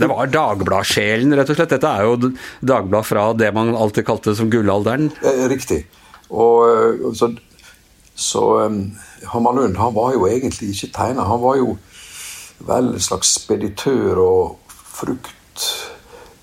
Det 0.00 0.08
var 0.10 0.32
Dagbladsjelen, 0.34 1.36
rett 1.38 1.50
og 1.52 1.56
slett. 1.60 1.74
Dette 1.76 1.88
er 1.88 2.00
jo 2.08 2.14
Dagblad 2.66 3.04
fra 3.06 3.22
det 3.38 3.50
man 3.56 3.68
alltid 3.78 4.04
kalte 4.10 4.30
som 4.36 4.50
gullalderen. 4.52 5.06
Eh, 5.22 5.44
riktig. 5.52 5.80
Og 6.30 6.56
eh, 6.66 7.14
så, 7.16 7.26
så 8.18 8.42
um, 8.66 8.82
Hammarlund 9.32 9.74
han 9.78 9.94
var 9.94 10.08
jo 10.18 10.26
egentlig 10.28 10.74
ikke 10.74 10.94
tegner. 10.98 11.30
Han 11.30 11.40
var 11.46 11.54
jo 11.62 11.68
vel 12.68 12.86
en 12.92 13.00
slags 13.00 13.28
speditør 13.38 14.18
og 14.20 14.42
frukt 14.90 15.30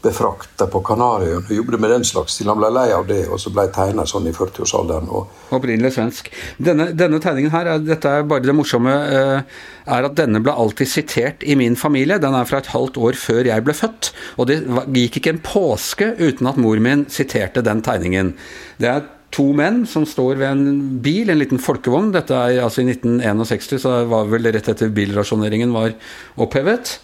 befrakta 0.07 0.67
på 0.71 0.81
Kanariøyene. 0.85 1.55
Jobbet 1.57 1.81
med 1.81 1.91
den 1.95 2.05
slags 2.07 2.37
til 2.37 2.49
han 2.51 2.59
ble 2.59 2.69
lei 2.73 2.87
av 2.95 3.07
det, 3.09 3.23
og 3.31 3.39
så 3.41 3.51
ble 3.53 3.67
tegna 3.73 4.05
sånn 4.07 4.29
i 4.29 4.33
40-årsalderen. 4.35 5.09
Opprinnelig 5.55 5.95
svensk. 5.95 6.29
Denne, 6.61 6.91
denne, 6.97 7.19
tegningen 7.23 7.53
her, 7.53 7.71
dette 7.83 8.13
er 8.19 8.27
bare 8.29 8.45
det 8.45 8.55
morsomme, 8.55 8.93
eh, 8.93 9.57
er 9.97 10.07
at 10.07 10.17
denne 10.19 10.41
ble 10.43 10.53
alltid 10.53 10.91
sitert 10.91 11.43
i 11.43 11.57
min 11.59 11.75
familie. 11.79 12.19
Den 12.23 12.37
er 12.37 12.47
fra 12.49 12.61
et 12.61 12.71
halvt 12.75 13.01
år 13.01 13.19
før 13.19 13.49
jeg 13.49 13.65
ble 13.65 13.75
født. 13.77 14.11
Og 14.37 14.49
det 14.51 14.61
gikk 14.95 15.21
ikke 15.21 15.35
en 15.35 15.43
påske 15.43 16.13
uten 16.19 16.51
at 16.51 16.61
mor 16.61 16.79
min 16.83 17.07
siterte 17.11 17.65
den 17.65 17.83
tegningen. 17.85 18.35
Det 18.77 18.91
er 18.91 19.05
to 19.33 19.49
menn 19.55 19.83
som 19.89 20.05
står 20.07 20.37
ved 20.39 20.47
en 20.49 21.01
bil, 21.03 21.29
en 21.29 21.41
liten 21.41 21.59
folkevogn. 21.61 22.13
Dette 22.15 22.37
er 22.37 22.61
altså 22.63 22.83
i 22.83 22.87
1961, 22.93 23.81
så 23.81 23.97
det 23.97 24.11
var 24.13 24.29
vel 24.31 24.53
rett 24.53 24.71
etter 24.71 24.93
bilrasjoneringen 24.93 25.73
var 25.75 25.97
opphevet. 26.39 26.99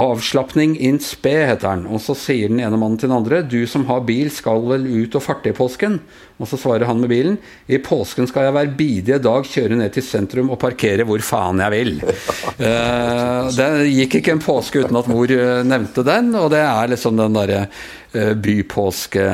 Avslapning 0.00 0.78
in 0.80 0.96
spe, 1.02 1.34
heter 1.44 1.74
den. 1.74 1.82
Og 1.92 2.00
så 2.00 2.14
sier 2.16 2.48
den 2.48 2.62
ene 2.62 2.78
mannen 2.80 2.96
til 3.00 3.10
den 3.10 3.18
andre 3.18 3.42
du 3.44 3.60
som 3.68 3.84
har 3.90 4.06
bil, 4.08 4.30
skal 4.32 4.64
vel 4.70 4.86
ut 4.88 5.16
og 5.18 5.24
farte 5.24 5.52
i 5.52 5.56
påsken? 5.56 5.98
Og 6.40 6.48
så 6.48 6.56
svarer 6.56 6.88
han 6.88 7.02
med 7.02 7.10
bilen 7.12 7.36
i 7.68 7.76
påsken 7.84 8.28
skal 8.28 8.46
jeg 8.46 8.54
hver 8.56 8.70
bidige 8.78 9.18
dag 9.20 9.44
kjøre 9.44 9.76
ned 9.76 9.92
til 9.92 10.06
sentrum 10.06 10.48
og 10.48 10.60
parkere 10.62 11.04
hvor 11.04 11.20
faen 11.24 11.60
jeg 11.60 11.74
vil. 11.74 11.92
uh, 12.00 13.50
det 13.58 13.68
gikk 13.92 14.20
ikke 14.22 14.38
en 14.38 14.44
påske 14.44 14.86
uten 14.86 15.00
at 15.02 15.10
mor 15.12 15.28
uh, 15.36 15.60
nevnte 15.68 16.06
den, 16.06 16.32
og 16.40 16.48
det 16.54 16.62
er 16.64 16.94
liksom 16.94 17.20
den 17.20 17.36
derre 17.36 17.66
bypåske 18.12 19.24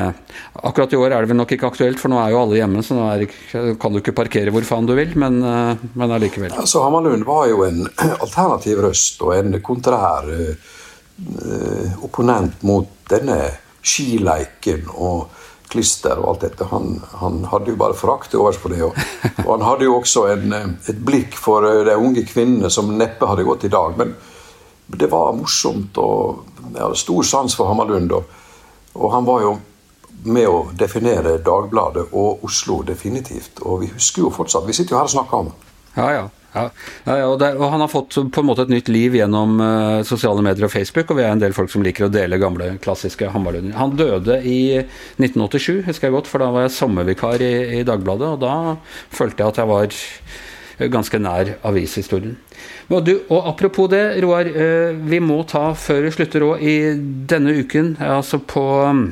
Akkurat 0.69 0.93
i 0.93 0.99
år 1.01 1.15
er 1.15 1.25
det 1.25 1.31
vel 1.31 1.39
nok 1.39 1.53
ikke 1.57 1.69
aktuelt, 1.71 2.01
for 2.01 2.13
nå 2.13 2.19
er 2.21 2.35
jo 2.35 2.41
alle 2.43 2.59
hjemme, 2.59 2.83
så 2.85 2.97
nå 2.97 3.07
ikke, 3.25 3.63
kan 3.81 3.95
du 3.95 4.01
ikke 4.03 4.15
parkere 4.17 4.53
hvor 4.53 4.67
faen 4.69 4.89
du 4.89 4.93
vil, 4.99 5.15
men, 5.17 5.39
men 5.41 6.13
allikevel. 6.13 6.53
Altså, 6.53 6.83
Hammarlund 6.85 7.25
var 7.25 7.47
jo 7.49 7.63
en 7.65 7.87
alternativ 8.25 8.83
røst 8.85 9.23
og 9.25 9.33
en 9.37 9.57
kontrær 9.65 10.29
opponent 12.05 12.61
mot 12.69 12.91
denne 13.09 13.39
skileiken 13.87 14.91
og 14.93 15.31
klister 15.69 16.19
og 16.21 16.31
alt 16.31 16.47
dette. 16.47 16.69
Han, 16.71 16.97
han 17.21 17.43
hadde 17.51 17.73
jo 17.73 17.81
bare 17.81 17.99
forakt 17.99 18.33
til 18.33 18.43
overs 18.43 18.59
for 18.61 18.75
det. 18.75 18.83
Og, 18.87 18.97
og, 19.45 19.51
han 19.57 19.67
hadde 19.67 19.89
jo 19.89 19.99
også 19.99 20.27
en, 20.33 20.57
eh, 20.57 20.73
et 20.93 21.05
blikk 21.09 21.37
for 21.39 21.67
eh, 21.69 21.85
de 21.89 21.97
unge 21.99 22.27
kvinnene 22.29 22.71
som 22.73 22.95
neppe 22.99 23.29
hadde 23.29 23.47
gått 23.47 23.67
i 23.69 23.73
dag. 23.73 23.97
Men 23.99 24.15
det 24.87 25.11
var 25.13 25.35
morsomt, 25.37 25.99
og 25.99 26.45
jeg 26.73 26.83
hadde 26.83 27.03
stor 27.03 27.27
sans 27.27 27.59
for 27.59 27.71
Hammarlund. 27.71 28.15
Og, 28.19 28.43
og 28.97 29.13
han 29.13 29.29
var 29.29 29.45
jo 29.45 29.57
med 30.27 30.49
å 30.49 30.63
definere 30.79 31.37
Dagbladet 31.45 32.09
og 32.17 32.47
Oslo 32.47 32.81
definitivt. 32.87 33.61
Og 33.63 33.85
vi 33.85 33.93
husker 33.93 34.25
jo 34.25 34.33
fortsatt 34.35 34.67
Vi 34.67 34.75
sitter 34.77 34.97
jo 34.97 35.01
her 35.01 35.11
og 35.11 35.15
snakker 35.15 35.45
om. 35.45 35.53
Ja, 35.97 36.09
ja. 36.13 36.25
Ja, 36.57 36.71
ja 37.05 37.27
og, 37.29 37.37
der, 37.41 37.59
og, 37.59 37.69
han 37.73 37.83
har 37.85 37.91
fått 37.93 38.17
på 38.33 38.41
en 38.41 38.49
måte 38.49 38.65
et 38.65 38.73
nytt 38.73 38.89
liv 38.89 39.19
gjennom 39.19 39.59
uh, 39.61 40.01
sosiale 40.09 40.41
medier 40.45 40.65
og 40.69 40.73
Facebook, 40.73 41.11
og 41.13 41.19
vi 41.19 41.27
er 41.27 41.35
en 41.35 41.43
del 41.43 41.53
folk 41.57 41.69
som 41.73 41.85
liker 41.85 42.07
å 42.07 42.13
dele 42.13 42.41
gamle, 42.41 42.71
klassiske 42.81 43.29
Hammarlunder. 43.35 43.77
Han 43.77 43.93
døde 43.99 44.39
i 44.41 44.79
1987, 44.81 45.85
husker 45.91 46.09
jeg 46.09 46.17
godt, 46.17 46.31
for 46.31 46.41
da 46.41 46.49
var 46.55 46.65
jeg 46.65 46.77
sommervikar 46.79 47.45
i, 47.45 47.53
i 47.81 47.85
Dagbladet, 47.85 48.33
og 48.39 48.41
da 48.41 48.57
følte 49.13 49.45
jeg 49.45 49.53
at 49.53 49.61
jeg 49.61 49.73
var 49.75 50.01
ganske 50.97 51.21
nær 51.21 51.57
avishistorien. 51.67 52.39
Og, 52.91 53.01
du, 53.07 53.15
og 53.29 53.49
apropos 53.53 53.91
det, 53.93 54.05
Roar. 54.25 54.51
Uh, 54.51 54.99
vi 55.11 55.21
må 55.23 55.41
ta, 55.49 55.71
før 55.75 56.07
vi 56.07 56.15
slutter 56.15 56.47
òg, 56.47 56.63
i 56.63 56.77
denne 57.29 57.57
uken, 57.63 57.97
altså 58.03 58.41
på 58.43 58.67
um, 58.87 59.09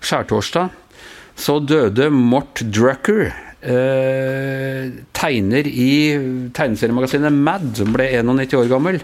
skjærtorsdag, 0.00 0.72
så 1.38 1.58
døde 1.62 2.08
Mort 2.10 2.64
Drucker 2.66 3.28
eh, 3.62 4.90
tegner 5.14 5.68
i 5.68 5.92
tegneseriemagasinet 6.54 7.34
Mad, 7.34 7.68
som 7.78 7.92
ble 7.94 8.08
91 8.10 8.56
år 8.58 8.70
gammel. 8.72 9.00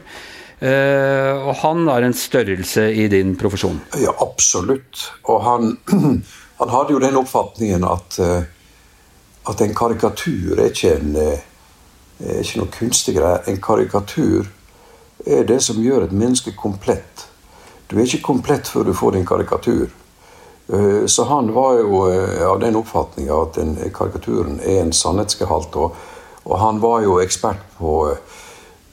Eh, 0.64 1.33
og 1.35 1.55
han 1.61 1.88
er 1.93 2.07
en 2.07 2.17
størrelse 2.17 2.87
i 2.95 3.09
din 3.12 3.35
profesjon? 3.38 3.81
Ja, 4.01 4.14
absolutt. 4.25 5.09
Og 5.29 5.43
han, 5.45 5.75
han 6.61 6.75
hadde 6.75 6.95
jo 6.97 7.03
den 7.03 7.19
oppfatningen 7.21 7.87
at, 7.88 8.19
eh, 8.23 8.47
at 9.51 9.64
en 9.64 9.75
karikatur 9.77 10.57
er 10.59 10.71
ikke, 10.71 10.97
en, 11.01 11.19
eh, 11.21 11.51
er 12.20 12.40
ikke 12.40 12.61
noe 12.61 12.72
kunstig 12.79 13.16
greie. 13.16 13.42
En 13.50 13.61
karikatur 13.62 14.48
er 15.27 15.44
det 15.48 15.61
som 15.62 15.81
gjør 15.83 16.07
et 16.07 16.12
menneske 16.12 16.55
komplett. 16.57 17.29
Du 17.90 17.96
er 17.98 18.07
ikke 18.07 18.22
komplett 18.33 18.68
før 18.68 18.88
du 18.88 18.94
får 18.96 19.16
din 19.16 19.27
karikatur. 19.27 19.88
Eh, 20.68 21.07
så 21.07 21.24
han 21.24 21.55
var 21.55 21.79
jo 21.81 22.05
eh, 22.09 22.42
av 22.48 22.61
den 22.61 22.77
oppfatninga 22.77 23.40
at 23.42 23.59
den 23.61 23.77
karikaturen 23.94 24.61
er 24.61 24.83
en 24.83 24.92
sannhetsgehalt. 24.92 25.77
Og, 25.77 25.96
og 26.44 26.61
han 26.61 26.81
var 26.83 27.03
jo 27.05 27.18
ekspert 27.20 27.64
på 27.79 27.94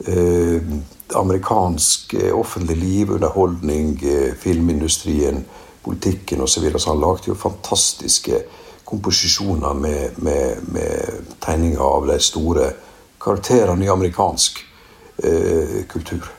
eh, 0.08 0.62
amerikansk 1.16 2.14
eh, 2.14 2.40
offentlig 2.40 2.78
liv, 2.78 3.12
underholdning, 3.12 4.00
eh, 4.04 4.34
filmindustrien, 4.40 5.46
politikken 5.84 6.42
osv. 6.42 6.54
Så, 6.54 6.62
videre. 6.62 6.80
så 6.80 6.90
han 6.90 7.02
lagde 7.02 7.28
jo 7.28 7.36
fantastiske 7.36 8.44
komposisjoner 8.86 9.74
med, 9.74 10.10
med, 10.16 10.56
med 10.68 11.26
tegninger 11.40 11.82
av 11.82 12.08
de 12.08 12.20
store 12.20 12.72
karakterene 13.22 13.86
i 13.86 13.92
amerikansk 13.92 14.62
eh, 15.24 15.82
kultur. 15.92 16.30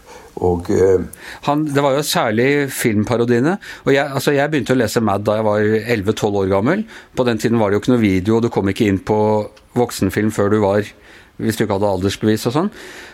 Og, 0.43 0.71
eh, 0.73 1.05
han, 1.47 1.67
det 1.69 1.85
var 1.85 1.97
jo 1.97 2.07
særlig 2.07 2.49
filmparodiene. 2.73 3.59
og 3.85 3.93
jeg, 3.95 4.09
altså 4.09 4.35
jeg, 4.35 4.51
begynte 4.51 4.75
å 4.75 4.81
lese 4.81 5.03
Mad 5.05 5.27
da 5.27 5.39
jeg 5.39 5.47
var 5.47 5.67
11-12 5.97 6.41
år 6.43 6.51
gammel. 6.51 6.85
På 7.15 7.27
den 7.29 7.39
tiden 7.39 7.61
var 7.61 7.71
det 7.71 7.79
jo 7.79 7.85
ikke 7.85 7.95
noe 7.95 8.03
video, 8.03 8.37
og 8.37 8.47
du 8.47 8.51
kom 8.53 8.71
ikke 8.73 8.89
inn 8.89 8.99
på 8.99 9.19
voksenfilm 9.79 10.33
før 10.35 10.53
du 10.53 10.61
var 10.65 10.85
hvis 11.43 11.57
du 11.57 11.65
ikke 11.65 11.79
hadde 11.79 11.89
aldersbevis 11.89 12.45
og 12.51 12.55
sånn. 12.55 12.69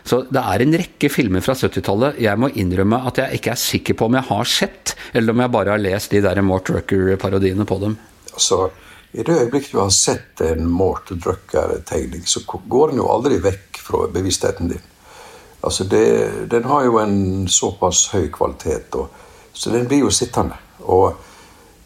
Så 0.04 0.20
det 0.28 0.42
er 0.42 0.64
en 0.64 0.74
rekke 0.81 1.09
filmer 1.12 1.44
fra 1.44 1.54
70-tallet 1.57 2.18
jeg 2.20 2.40
må 2.40 2.50
innrømme 2.61 2.98
at 3.09 3.22
jeg 3.22 3.38
ikke 3.38 3.54
er 3.54 3.62
sikker 3.62 3.96
på 3.96 4.09
om 4.09 4.18
jeg 4.18 4.28
har 4.28 4.50
sett, 4.50 4.94
eller 5.16 5.33
om 5.33 5.44
jeg 5.44 5.54
bare 5.54 5.72
har 5.72 5.83
lest 5.83 6.12
de 6.12 6.20
der 6.24 6.42
Mort 6.44 6.68
Rucker-parodiene 6.74 7.66
på 7.68 7.78
dem. 7.85 7.96
Altså, 8.35 8.68
I 9.12 9.23
det 9.25 9.38
øyeblikk 9.40 9.71
du 9.73 9.79
har 9.81 9.90
sett 9.94 10.40
en 10.44 10.66
Mort 10.68 11.09
Drucker-tegning, 11.11 12.27
så 12.29 12.42
går 12.44 12.88
den 12.88 13.01
jo 13.01 13.09
aldri 13.09 13.38
vekk 13.40 13.81
fra 13.81 14.07
bevisstheten 14.12 14.68
din. 14.68 14.85
Altså 15.64 15.85
det, 15.85 16.51
den 16.51 16.64
har 16.64 16.85
jo 16.85 16.99
en 17.01 17.49
såpass 17.49 18.07
høy 18.12 18.29
kvalitet, 18.33 18.94
og, 18.94 19.09
så 19.53 19.73
den 19.73 19.88
blir 19.88 20.05
jo 20.05 20.11
sittende. 20.12 20.59
Og 20.85 21.16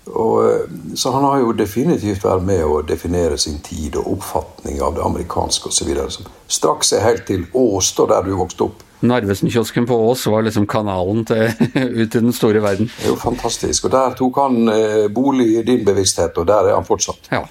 Og, 0.06 0.50
eh, 0.50 0.94
så 0.94 1.10
han 1.14 1.24
har 1.24 1.40
jo 1.40 1.52
definitivt 1.56 2.24
vært 2.24 2.46
med 2.46 2.64
å 2.66 2.80
definere 2.86 3.38
sin 3.38 3.60
tid 3.62 3.96
og 4.00 4.16
oppfatning 4.16 4.80
av 4.82 4.96
det 4.96 5.04
amerikanske 5.06 5.70
osv. 5.70 5.92
Som 6.10 6.30
straks 6.48 6.92
er 6.92 7.06
helt 7.06 7.26
til 7.26 7.46
Ås, 7.54 7.92
da 7.98 8.08
der 8.16 8.26
du 8.26 8.34
vokste 8.36 8.66
opp. 8.66 8.82
Narvesen-kiosken 9.02 9.86
på 9.86 9.96
Ås 10.10 10.26
var 10.30 10.44
liksom 10.46 10.66
kanalen 10.70 11.24
til, 11.26 11.48
ut 12.00 12.12
til 12.12 12.20
den 12.20 12.34
store 12.34 12.62
verden. 12.62 12.90
Det 12.98 13.08
er 13.08 13.14
jo 13.14 13.18
fantastisk. 13.18 13.86
Og 13.86 13.94
der 13.94 14.14
tok 14.18 14.38
han 14.42 14.68
eh, 14.74 15.08
bolig 15.10 15.48
i 15.58 15.66
din 15.66 15.84
bevissthet, 15.86 16.38
og 16.38 16.46
der 16.50 16.70
er 16.70 16.78
han 16.78 16.86
fortsatt. 16.86 17.30
Ja. 17.32 17.44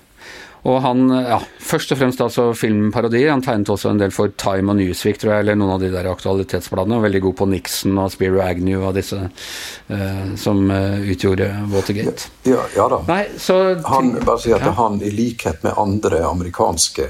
Og 0.69 0.77
han, 0.83 1.07
ja, 1.09 1.39
Først 1.71 1.93
og 1.93 1.97
fremst 2.01 2.21
altså 2.21 2.49
filmparodier. 2.57 3.31
Han 3.31 3.41
tegnet 3.41 3.69
også 3.71 3.93
en 3.93 4.01
del 4.01 4.11
for 4.13 4.33
Time 4.37 4.73
og 4.73 4.77
Newsweek, 4.77 5.17
tror 5.21 5.33
jeg, 5.33 5.45
eller 5.45 5.57
noen 5.57 5.75
av 5.77 5.81
de 5.81 5.89
der 5.93 6.09
aktualitetsbladene. 6.11 6.97
Og 6.99 7.05
veldig 7.05 7.21
god 7.23 7.37
på 7.39 7.47
Nixon 7.53 8.01
og 8.01 8.11
Spiro 8.13 8.41
Agnew 8.43 8.83
og 8.83 8.97
disse 8.97 9.17
eh, 9.23 10.35
som 10.41 10.61
eh, 10.73 11.07
utgjorde 11.13 11.47
Watergate. 11.71 12.29
Ja, 12.49 12.65
ja 12.75 12.89
da. 12.91 13.01
Nei, 13.07 13.23
så, 13.41 13.57
han, 13.87 14.13
bare 14.19 14.43
si 14.43 14.53
at 14.53 14.67
ja. 14.67 14.75
han, 14.77 14.99
i 15.01 15.13
likhet 15.15 15.63
med 15.65 15.79
andre 15.81 16.21
amerikanske 16.27 17.07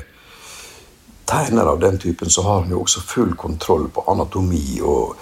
tegnere 1.32 1.76
av 1.76 1.82
den 1.82 2.00
typen, 2.00 2.30
så 2.30 2.46
har 2.46 2.64
han 2.64 2.72
jo 2.72 2.86
også 2.86 3.04
full 3.08 3.36
kontroll 3.40 3.88
på 3.92 4.04
anatomi 4.12 4.80
og 4.84 5.16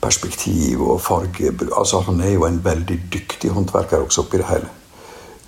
perspektiv 0.00 0.82
og 0.82 1.00
farge. 1.02 1.52
Altså, 1.68 2.02
han 2.06 2.22
er 2.22 2.36
jo 2.36 2.46
en 2.46 2.60
veldig 2.64 3.00
dyktig 3.12 3.50
håndverker 3.54 4.04
også 4.04 4.26
oppi 4.26 4.42
det 4.42 4.50
hele. 4.50 4.74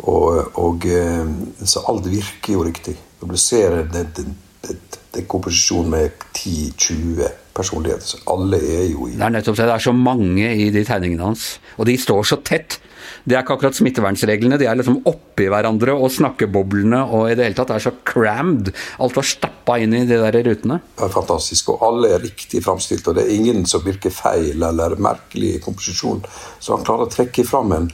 Og, 0.09 0.57
og, 0.59 0.87
eh, 0.87 1.29
så 1.65 1.85
alt 1.91 2.09
virker 2.11 2.57
jo 2.57 2.65
riktig. 2.65 2.97
Når 3.21 3.35
du 3.35 3.41
ser 3.41 3.79
en 3.85 5.27
komposisjon 5.29 5.91
med 5.93 6.11
10-20 6.33 7.27
personligheter, 7.57 8.07
så 8.15 8.21
alle 8.33 8.61
er 8.61 8.87
jo 8.93 9.09
i 9.09 9.17
Det 9.19 9.27
er 9.27 9.35
nettopp 9.35 9.59
det. 9.59 9.67
Det 9.69 9.75
er 9.75 9.89
så 9.89 9.97
mange 9.97 10.55
i 10.57 10.71
de 10.73 10.85
tegningene 10.87 11.27
hans. 11.29 11.59
Og 11.77 11.87
de 11.87 11.99
står 12.01 12.23
så 12.31 12.41
tett. 12.45 12.79
Det 13.25 13.37
er 13.37 13.43
ikke 13.43 13.59
akkurat 13.59 13.77
smittevernsreglene. 13.77 14.57
De 14.61 14.67
er 14.71 14.79
liksom 14.79 15.01
oppi 15.09 15.49
hverandre 15.51 15.93
og 15.93 16.13
snakkeboblene 16.15 17.03
og 17.13 17.27
i 17.29 17.37
det 17.37 17.49
hele 17.49 17.59
tatt 17.59 17.73
er 17.75 17.83
så 17.85 17.93
crammed. 18.07 18.73
Alt 19.03 19.19
var 19.19 19.29
stappa 19.29 19.77
inn 19.83 19.97
i 19.97 20.07
de 20.09 20.21
der 20.23 20.41
rutene. 20.47 20.81
Det 20.97 21.09
er 21.09 21.13
fantastisk. 21.13 21.75
Og 21.75 21.85
alle 21.85 22.15
er 22.15 22.25
riktig 22.25 22.63
framstilt. 22.65 23.09
Og 23.11 23.19
det 23.19 23.27
er 23.27 23.35
ingen 23.37 23.67
som 23.69 23.85
virker 23.85 24.15
feil 24.15 24.63
eller 24.63 24.97
merkelig 24.97 25.57
i 25.57 25.65
komposisjon. 25.65 26.25
Så 26.59 26.77
han 26.77 26.87
klarer 26.87 27.09
å 27.09 27.13
trekke 27.13 27.45
fram 27.49 27.77
en 27.77 27.91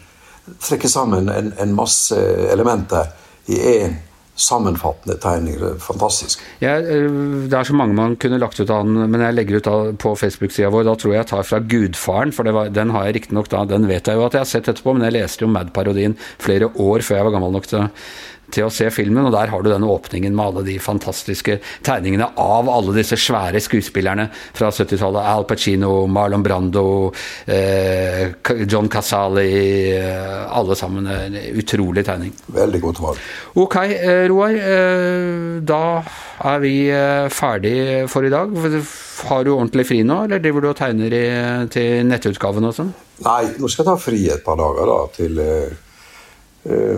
trekke 0.63 0.91
sammen 0.91 1.31
en, 1.33 1.53
en 1.59 1.77
masse 1.77 2.19
elementer 2.53 3.13
i 3.53 3.61
én 3.77 3.97
sammenfattende 4.37 5.17
tegning. 5.21 5.57
Er 5.65 5.79
fantastisk. 5.81 6.43
Ja, 6.61 6.77
det 6.81 7.57
er 7.57 7.65
så 7.65 7.77
mange 7.77 7.97
man 7.97 8.19
kunne 8.21 8.39
lagt 8.41 8.61
ut 8.61 8.71
av 8.71 8.85
den, 8.85 8.99
men 9.11 9.25
jeg 9.25 9.37
legger 9.37 9.61
ut 9.61 9.71
av, 9.73 9.93
på 10.03 10.13
Facebook-sida 10.21 10.69
vår. 10.73 10.85
Da 10.89 10.97
tror 11.01 11.15
jeg 11.15 11.23
jeg 11.23 11.31
tar 11.33 11.49
fra 11.49 11.61
Gudfaren, 11.65 12.35
for 12.37 12.53
var, 12.53 12.71
den 12.75 12.93
har 12.95 13.09
jeg 13.09 13.17
riktignok 13.21 13.49
da, 13.53 13.65
den 13.69 13.89
vet 13.89 14.11
jeg 14.11 14.21
jo 14.21 14.27
at 14.27 14.37
jeg 14.37 14.45
har 14.45 14.51
sett 14.51 14.69
etterpå, 14.73 14.93
men 14.97 15.09
jeg 15.09 15.17
leste 15.17 15.47
jo 15.47 15.53
Mad-parodien 15.53 16.19
flere 16.43 16.69
år 16.69 17.05
før 17.07 17.21
jeg 17.21 17.29
var 17.29 17.37
gammel 17.39 17.57
nok 17.57 17.71
til 17.71 17.89
til 18.53 18.67
å 18.67 18.73
se 18.73 18.89
filmen, 18.95 19.27
og 19.27 19.35
der 19.35 19.51
har 19.53 19.63
du 19.65 19.71
den 19.71 19.87
åpningen 19.87 20.35
med 20.37 20.45
alle 20.45 20.65
de 20.67 20.77
fantastiske 20.83 21.59
tegningene 21.87 22.29
av 22.41 22.71
alle 22.71 22.95
disse 22.97 23.19
svære 23.21 23.63
skuespillerne 23.63 24.29
fra 24.57 24.71
70-tallet. 24.75 25.23
Al 25.27 25.47
Pacino, 25.49 25.93
Marlon 26.11 26.45
Brando, 26.45 26.85
eh, 27.47 28.37
John 28.67 28.91
Casali, 28.93 29.93
eh, 29.97 30.45
alle 30.47 30.77
sammen. 30.77 31.07
En 31.07 31.39
utrolig 31.57 32.05
tegning. 32.07 32.35
Veldig 32.53 32.81
godt 32.83 33.03
valg. 33.03 33.25
Ok, 33.55 33.77
eh, 33.87 34.27
Roar. 34.29 34.55
Eh, 34.57 35.61
da 35.67 36.03
er 36.45 36.61
vi 36.63 36.77
eh, 36.91 37.29
ferdig 37.33 38.09
for 38.13 38.25
i 38.27 38.33
dag. 38.33 38.53
Har 39.27 39.45
du 39.45 39.55
ordentlig 39.55 39.87
fri 39.89 40.03
nå, 40.05 40.25
eller 40.27 40.43
driver 40.45 40.61
du 40.61 40.71
og 40.71 40.79
tegner 40.79 41.15
i, 41.17 41.27
til 41.73 42.05
nettutgaven 42.07 42.69
og 42.69 42.77
sånn? 42.77 42.95
Nei, 43.25 43.43
nå 43.57 43.69
skal 43.73 43.87
jeg 43.87 43.89
ta 43.89 43.97
fri 43.97 44.19
et 44.29 44.45
par 44.45 44.59
dager 44.61 44.91
da, 44.91 44.99
til 45.17 45.41
Eh, 45.47 45.69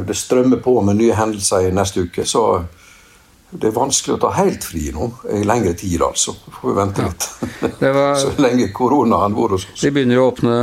det 0.08 0.16
strømmer 0.16 0.60
på 0.64 0.80
med 0.80 0.96
nye 0.96 1.16
hendelser 1.16 1.66
i 1.68 1.72
neste 1.74 2.06
uke. 2.06 2.24
Så 2.24 2.44
det 3.50 3.70
er 3.70 3.72
vanskelig 3.72 4.18
å 4.18 4.20
ta 4.20 4.28
helt 4.36 4.64
fri 4.68 4.90
nå 4.92 5.06
i 5.32 5.38
lengre 5.48 5.72
tid, 5.78 6.02
altså. 6.04 6.34
Får 6.52 6.68
vi 6.68 6.74
vente 6.76 7.04
litt. 7.06 7.28
Var... 7.80 8.18
så 8.20 8.32
lenge 8.44 8.66
koronaen 8.76 9.32
bor 9.32 9.54
hos 9.54 9.64
oss. 9.64 9.80
De 9.80 9.88
begynner 9.94 10.18
jo 10.18 10.26
å 10.26 10.32
åpne 10.34 10.56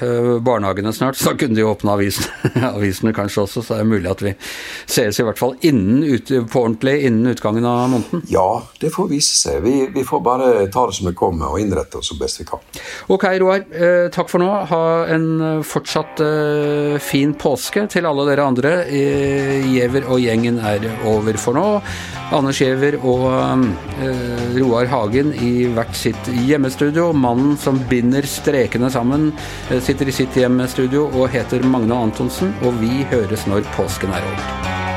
uh, 0.00 0.30
barnehagene 0.40 0.92
snart, 0.96 1.18
så 1.20 1.34
da 1.34 1.40
kunne 1.42 1.58
de 1.58 1.66
åpne 1.68 1.92
avisene, 1.92 2.52
avisene 2.78 3.12
kanskje 3.16 3.44
også. 3.44 3.64
Så 3.66 3.76
er 3.76 3.82
det 3.82 3.90
mulig 3.90 4.08
at 4.08 4.24
vi 4.24 4.32
sees 4.40 5.20
i 5.20 5.26
hvert 5.26 5.40
fall 5.40 5.52
innen, 5.68 6.00
ut, 6.08 6.32
på 6.48 6.62
ordentlig 6.62 6.94
innen 7.10 7.34
utgangen 7.34 7.66
av 7.68 7.82
måneden. 7.92 8.24
Ja, 8.32 8.46
det 8.80 8.94
får 8.94 9.10
vise 9.12 9.36
seg. 9.36 9.60
Vi, 9.66 9.74
vi 9.92 10.06
får 10.08 10.24
bare 10.24 10.48
ta 10.72 10.86
det 10.88 10.96
som 10.96 11.10
det 11.10 11.14
kommer 11.20 11.52
og 11.52 11.60
innrette 11.60 12.00
oss 12.00 12.08
så 12.14 12.16
best 12.16 12.40
vi 12.40 12.48
kan. 12.48 12.64
Ok, 13.12 13.28
Roar. 13.44 13.66
Uh, 13.68 14.08
takk 14.16 14.32
for 14.32 14.40
nå. 14.40 14.48
Ha 14.72 14.80
en 15.12 15.28
fortsatt 15.60 16.24
uh, 16.24 16.96
fin 17.04 17.36
påske 17.36 17.84
til 17.92 18.08
alle 18.08 18.24
dere 18.32 18.48
andre. 18.48 18.74
Giæver 18.88 20.08
og 20.08 20.24
gjengen 20.24 20.56
er 20.64 20.88
over 21.04 21.36
for 21.36 21.60
nå. 21.60 21.68
Anders 22.30 22.60
Giæver 22.62 22.94
og 23.02 23.24
eh, 24.02 24.58
Roar 24.58 24.86
Hagen 24.90 25.32
i 25.34 25.66
hvert 25.74 25.96
sitt 25.98 26.30
hjemmestudio. 26.30 27.10
Mannen 27.12 27.56
som 27.58 27.80
binder 27.90 28.26
strekene 28.26 28.90
sammen, 28.92 29.32
eh, 29.70 29.82
sitter 29.82 30.10
i 30.10 30.14
sitt 30.14 30.38
hjemmestudio 30.38 31.08
og 31.10 31.30
heter 31.34 31.66
Magne 31.66 31.98
Antonsen. 32.06 32.54
Og 32.62 32.78
vi 32.82 33.02
høres 33.10 33.48
når 33.50 33.66
påsken 33.74 34.14
er 34.14 34.30
over. 34.30 34.89